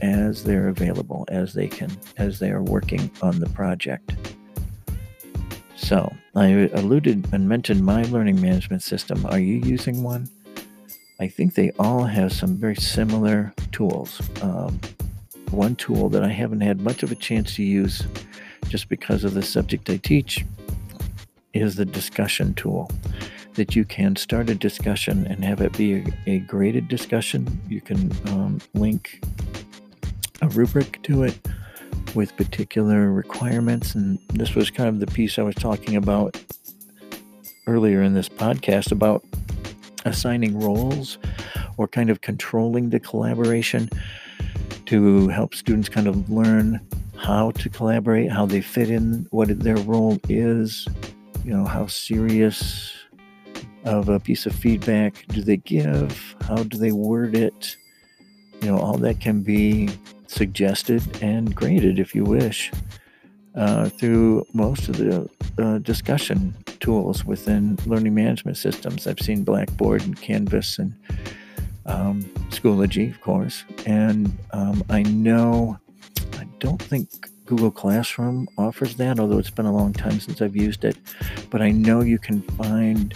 as 0.00 0.42
they're 0.42 0.68
available, 0.68 1.24
as 1.28 1.54
they 1.54 1.68
can, 1.68 1.90
as 2.16 2.38
they 2.38 2.50
are 2.50 2.62
working 2.62 3.10
on 3.22 3.38
the 3.38 3.48
project. 3.50 4.12
So 5.76 6.12
I 6.34 6.68
alluded 6.74 7.28
and 7.32 7.48
mentioned 7.48 7.84
my 7.84 8.02
learning 8.04 8.40
management 8.40 8.82
system. 8.82 9.24
Are 9.26 9.38
you 9.38 9.54
using 9.54 10.02
one? 10.02 10.28
I 11.20 11.28
think 11.28 11.54
they 11.54 11.70
all 11.78 12.04
have 12.04 12.32
some 12.32 12.56
very 12.56 12.74
similar 12.74 13.54
tools. 13.70 14.20
Um, 14.42 14.80
one 15.54 15.76
tool 15.76 16.08
that 16.10 16.22
I 16.22 16.28
haven't 16.28 16.60
had 16.60 16.80
much 16.80 17.02
of 17.02 17.12
a 17.12 17.14
chance 17.14 17.54
to 17.56 17.62
use 17.62 18.06
just 18.68 18.88
because 18.88 19.24
of 19.24 19.34
the 19.34 19.42
subject 19.42 19.88
I 19.88 19.96
teach 19.98 20.44
is 21.52 21.76
the 21.76 21.84
discussion 21.84 22.54
tool. 22.54 22.90
That 23.54 23.76
you 23.76 23.84
can 23.84 24.16
start 24.16 24.50
a 24.50 24.54
discussion 24.54 25.26
and 25.26 25.44
have 25.44 25.60
it 25.60 25.76
be 25.78 25.94
a, 25.94 26.04
a 26.26 26.38
graded 26.40 26.88
discussion. 26.88 27.60
You 27.68 27.80
can 27.80 28.10
um, 28.28 28.60
link 28.74 29.24
a 30.42 30.48
rubric 30.48 31.00
to 31.04 31.22
it 31.22 31.38
with 32.14 32.36
particular 32.36 33.12
requirements. 33.12 33.94
And 33.94 34.18
this 34.30 34.54
was 34.54 34.70
kind 34.70 34.88
of 34.88 34.98
the 34.98 35.06
piece 35.06 35.38
I 35.38 35.42
was 35.42 35.54
talking 35.54 35.94
about 35.94 36.36
earlier 37.66 38.02
in 38.02 38.14
this 38.14 38.28
podcast 38.28 38.90
about 38.90 39.24
assigning 40.04 40.58
roles 40.58 41.18
or 41.76 41.88
kind 41.88 42.10
of 42.10 42.20
controlling 42.20 42.90
the 42.90 43.00
collaboration 43.00 43.88
to 44.86 45.28
help 45.28 45.54
students 45.54 45.88
kind 45.88 46.06
of 46.06 46.30
learn 46.30 46.80
how 47.16 47.50
to 47.52 47.68
collaborate, 47.68 48.30
how 48.30 48.46
they 48.46 48.60
fit 48.60 48.90
in, 48.90 49.26
what 49.30 49.48
their 49.60 49.76
role 49.76 50.18
is, 50.28 50.86
you 51.44 51.52
know, 51.52 51.64
how 51.64 51.86
serious 51.86 52.92
of 53.84 54.08
a 54.08 54.18
piece 54.18 54.46
of 54.46 54.54
feedback 54.54 55.24
do 55.28 55.42
they 55.42 55.58
give, 55.58 56.36
how 56.46 56.62
do 56.62 56.76
they 56.78 56.92
word 56.92 57.36
it, 57.36 57.76
you 58.60 58.68
know, 58.68 58.78
all 58.78 58.96
that 58.98 59.20
can 59.20 59.42
be 59.42 59.90
suggested 60.26 61.02
and 61.22 61.54
graded 61.54 61.98
if 61.98 62.14
you 62.14 62.24
wish 62.24 62.72
uh, 63.54 63.88
through 63.88 64.44
most 64.52 64.88
of 64.88 64.96
the 64.96 65.28
uh, 65.58 65.78
discussion 65.78 66.54
tools 66.80 67.24
within 67.24 67.78
learning 67.86 68.14
management 68.14 68.56
systems. 68.56 69.06
I've 69.06 69.20
seen 69.20 69.44
Blackboard 69.44 70.02
and 70.02 70.20
Canvas 70.20 70.78
and 70.78 70.94
um, 71.86 72.22
Schoology, 72.50 73.10
of 73.10 73.20
course, 73.20 73.64
and 73.86 74.36
um, 74.52 74.82
I 74.88 75.02
know 75.02 75.78
I 76.38 76.44
don't 76.58 76.80
think 76.80 77.08
Google 77.46 77.70
Classroom 77.70 78.48
offers 78.56 78.96
that, 78.96 79.20
although 79.20 79.38
it's 79.38 79.50
been 79.50 79.66
a 79.66 79.72
long 79.72 79.92
time 79.92 80.18
since 80.18 80.40
I've 80.40 80.56
used 80.56 80.84
it. 80.84 80.96
But 81.50 81.60
I 81.60 81.70
know 81.70 82.00
you 82.00 82.18
can 82.18 82.40
find 82.42 83.14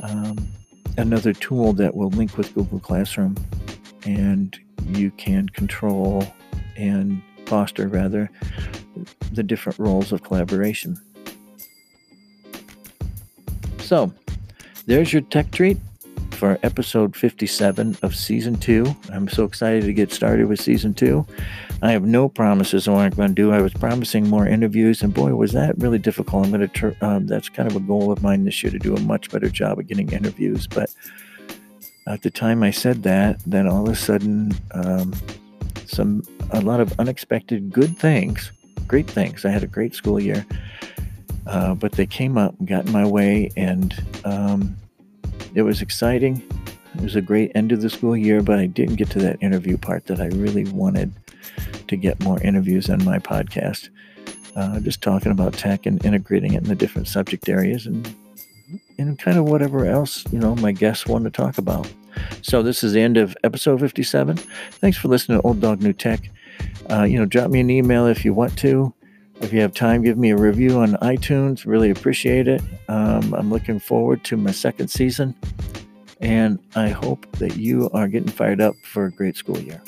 um, 0.00 0.48
another 0.96 1.32
tool 1.32 1.72
that 1.74 1.94
will 1.94 2.10
link 2.10 2.36
with 2.38 2.54
Google 2.54 2.80
Classroom, 2.80 3.36
and 4.06 4.58
you 4.86 5.10
can 5.12 5.48
control 5.48 6.26
and 6.76 7.22
foster, 7.46 7.88
rather, 7.88 8.30
the 9.32 9.42
different 9.42 9.78
roles 9.78 10.12
of 10.12 10.22
collaboration. 10.22 10.96
So, 13.78 14.12
there's 14.86 15.12
your 15.12 15.22
tech 15.22 15.50
treat 15.50 15.76
for 16.44 16.58
episode 16.62 17.16
57 17.16 17.96
of 18.02 18.14
season 18.14 18.54
two. 18.56 18.94
I'm 19.10 19.28
so 19.28 19.44
excited 19.44 19.84
to 19.84 19.94
get 19.94 20.12
started 20.12 20.46
with 20.46 20.60
season 20.60 20.92
two. 20.92 21.24
I 21.80 21.92
have 21.92 22.02
no 22.02 22.28
promises 22.28 22.86
on 22.86 22.96
what 22.96 23.04
I'm 23.04 23.12
going 23.12 23.30
to 23.30 23.34
do. 23.34 23.50
I 23.50 23.62
was 23.62 23.72
promising 23.72 24.28
more 24.28 24.46
interviews, 24.46 25.00
and 25.00 25.14
boy, 25.14 25.34
was 25.36 25.52
that 25.52 25.78
really 25.78 25.98
difficult. 25.98 26.44
I'm 26.44 26.50
going 26.50 26.60
to. 26.60 26.68
Tr- 26.68 27.02
um, 27.02 27.26
that's 27.26 27.48
kind 27.48 27.66
of 27.66 27.76
a 27.76 27.80
goal 27.80 28.12
of 28.12 28.22
mine 28.22 28.44
this 28.44 28.62
year 28.62 28.70
to 28.70 28.78
do 28.78 28.94
a 28.94 29.00
much 29.00 29.30
better 29.30 29.48
job 29.48 29.78
of 29.78 29.86
getting 29.86 30.12
interviews. 30.12 30.66
But 30.66 30.94
at 32.06 32.20
the 32.20 32.30
time 32.30 32.62
I 32.62 32.72
said 32.72 33.04
that, 33.04 33.40
then 33.46 33.66
all 33.66 33.86
of 33.86 33.92
a 33.94 33.96
sudden, 33.96 34.52
um, 34.72 35.14
some 35.86 36.24
a 36.50 36.60
lot 36.60 36.78
of 36.78 36.92
unexpected 37.00 37.72
good 37.72 37.96
things, 37.96 38.52
great 38.86 39.10
things. 39.10 39.46
I 39.46 39.48
had 39.48 39.62
a 39.62 39.66
great 39.66 39.94
school 39.94 40.20
year, 40.20 40.44
uh, 41.46 41.74
but 41.74 41.92
they 41.92 42.04
came 42.04 42.36
up, 42.36 42.54
and 42.58 42.68
got 42.68 42.84
in 42.84 42.92
my 42.92 43.06
way, 43.06 43.50
and 43.56 43.94
um, 44.26 44.76
it 45.54 45.62
was 45.62 45.82
exciting. 45.82 46.42
It 46.94 47.02
was 47.02 47.16
a 47.16 47.20
great 47.20 47.52
end 47.54 47.72
of 47.72 47.82
the 47.82 47.90
school 47.90 48.16
year, 48.16 48.42
but 48.42 48.58
I 48.58 48.66
didn't 48.66 48.96
get 48.96 49.10
to 49.10 49.18
that 49.20 49.42
interview 49.42 49.76
part 49.76 50.06
that 50.06 50.20
I 50.20 50.26
really 50.26 50.64
wanted 50.66 51.12
to 51.88 51.96
get 51.96 52.22
more 52.22 52.40
interviews 52.42 52.88
on 52.88 53.04
my 53.04 53.18
podcast. 53.18 53.88
Uh, 54.56 54.78
just 54.80 55.02
talking 55.02 55.32
about 55.32 55.54
tech 55.54 55.86
and 55.86 56.04
integrating 56.04 56.54
it 56.54 56.62
in 56.62 56.68
the 56.68 56.74
different 56.76 57.08
subject 57.08 57.48
areas 57.48 57.86
and 57.86 58.14
and 58.98 59.18
kind 59.18 59.36
of 59.36 59.44
whatever 59.44 59.84
else 59.84 60.24
you 60.32 60.38
know 60.38 60.54
my 60.56 60.72
guests 60.72 61.06
want 61.06 61.24
to 61.24 61.30
talk 61.30 61.58
about. 61.58 61.90
So 62.42 62.62
this 62.62 62.84
is 62.84 62.92
the 62.92 63.00
end 63.00 63.16
of 63.16 63.36
episode 63.42 63.80
57. 63.80 64.36
Thanks 64.36 64.96
for 64.96 65.08
listening 65.08 65.40
to 65.40 65.46
Old 65.46 65.60
Dog 65.60 65.82
New 65.82 65.92
Tech. 65.92 66.30
Uh, 66.88 67.02
you 67.02 67.18
know, 67.18 67.26
drop 67.26 67.50
me 67.50 67.60
an 67.60 67.70
email 67.70 68.06
if 68.06 68.24
you 68.24 68.32
want 68.32 68.56
to. 68.58 68.94
If 69.40 69.52
you 69.52 69.60
have 69.60 69.74
time, 69.74 70.02
give 70.02 70.16
me 70.16 70.30
a 70.30 70.36
review 70.36 70.78
on 70.78 70.92
iTunes. 70.94 71.66
Really 71.66 71.90
appreciate 71.90 72.48
it. 72.48 72.62
Um, 72.88 73.34
I'm 73.34 73.50
looking 73.50 73.78
forward 73.78 74.24
to 74.24 74.36
my 74.36 74.52
second 74.52 74.88
season, 74.88 75.34
and 76.20 76.58
I 76.76 76.88
hope 76.88 77.30
that 77.38 77.56
you 77.56 77.90
are 77.92 78.08
getting 78.08 78.30
fired 78.30 78.60
up 78.60 78.74
for 78.84 79.06
a 79.06 79.12
great 79.12 79.36
school 79.36 79.58
year. 79.58 79.82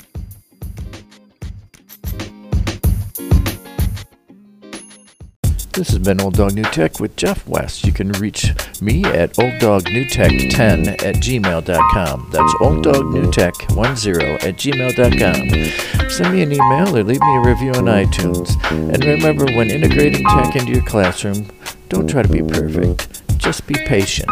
This 5.77 5.89
has 5.89 5.99
been 5.99 6.19
Old 6.19 6.33
Dog 6.33 6.55
New 6.55 6.63
Tech 6.63 6.99
with 6.99 7.15
Jeff 7.15 7.47
West. 7.47 7.85
You 7.85 7.91
can 7.91 8.11
reach 8.13 8.51
me 8.81 9.03
at 9.05 9.33
olddognewtech10 9.33 11.03
at 11.03 11.15
gmail.com. 11.17 12.29
That's 12.31 12.53
olddognewtech10 12.55 14.43
at 14.43 14.55
gmail.com. 14.55 16.09
Send 16.09 16.33
me 16.33 16.41
an 16.41 16.51
email 16.51 16.97
or 16.97 17.03
leave 17.03 17.21
me 17.21 17.35
a 17.35 17.41
review 17.41 17.73
on 17.73 17.85
iTunes. 17.85 18.57
And 18.71 19.05
remember, 19.05 19.45
when 19.55 19.69
integrating 19.69 20.25
tech 20.25 20.55
into 20.55 20.71
your 20.71 20.83
classroom, 20.85 21.47
don't 21.89 22.09
try 22.09 22.23
to 22.23 22.29
be 22.29 22.41
perfect, 22.41 23.21
just 23.37 23.67
be 23.67 23.75
patient. 23.85 24.27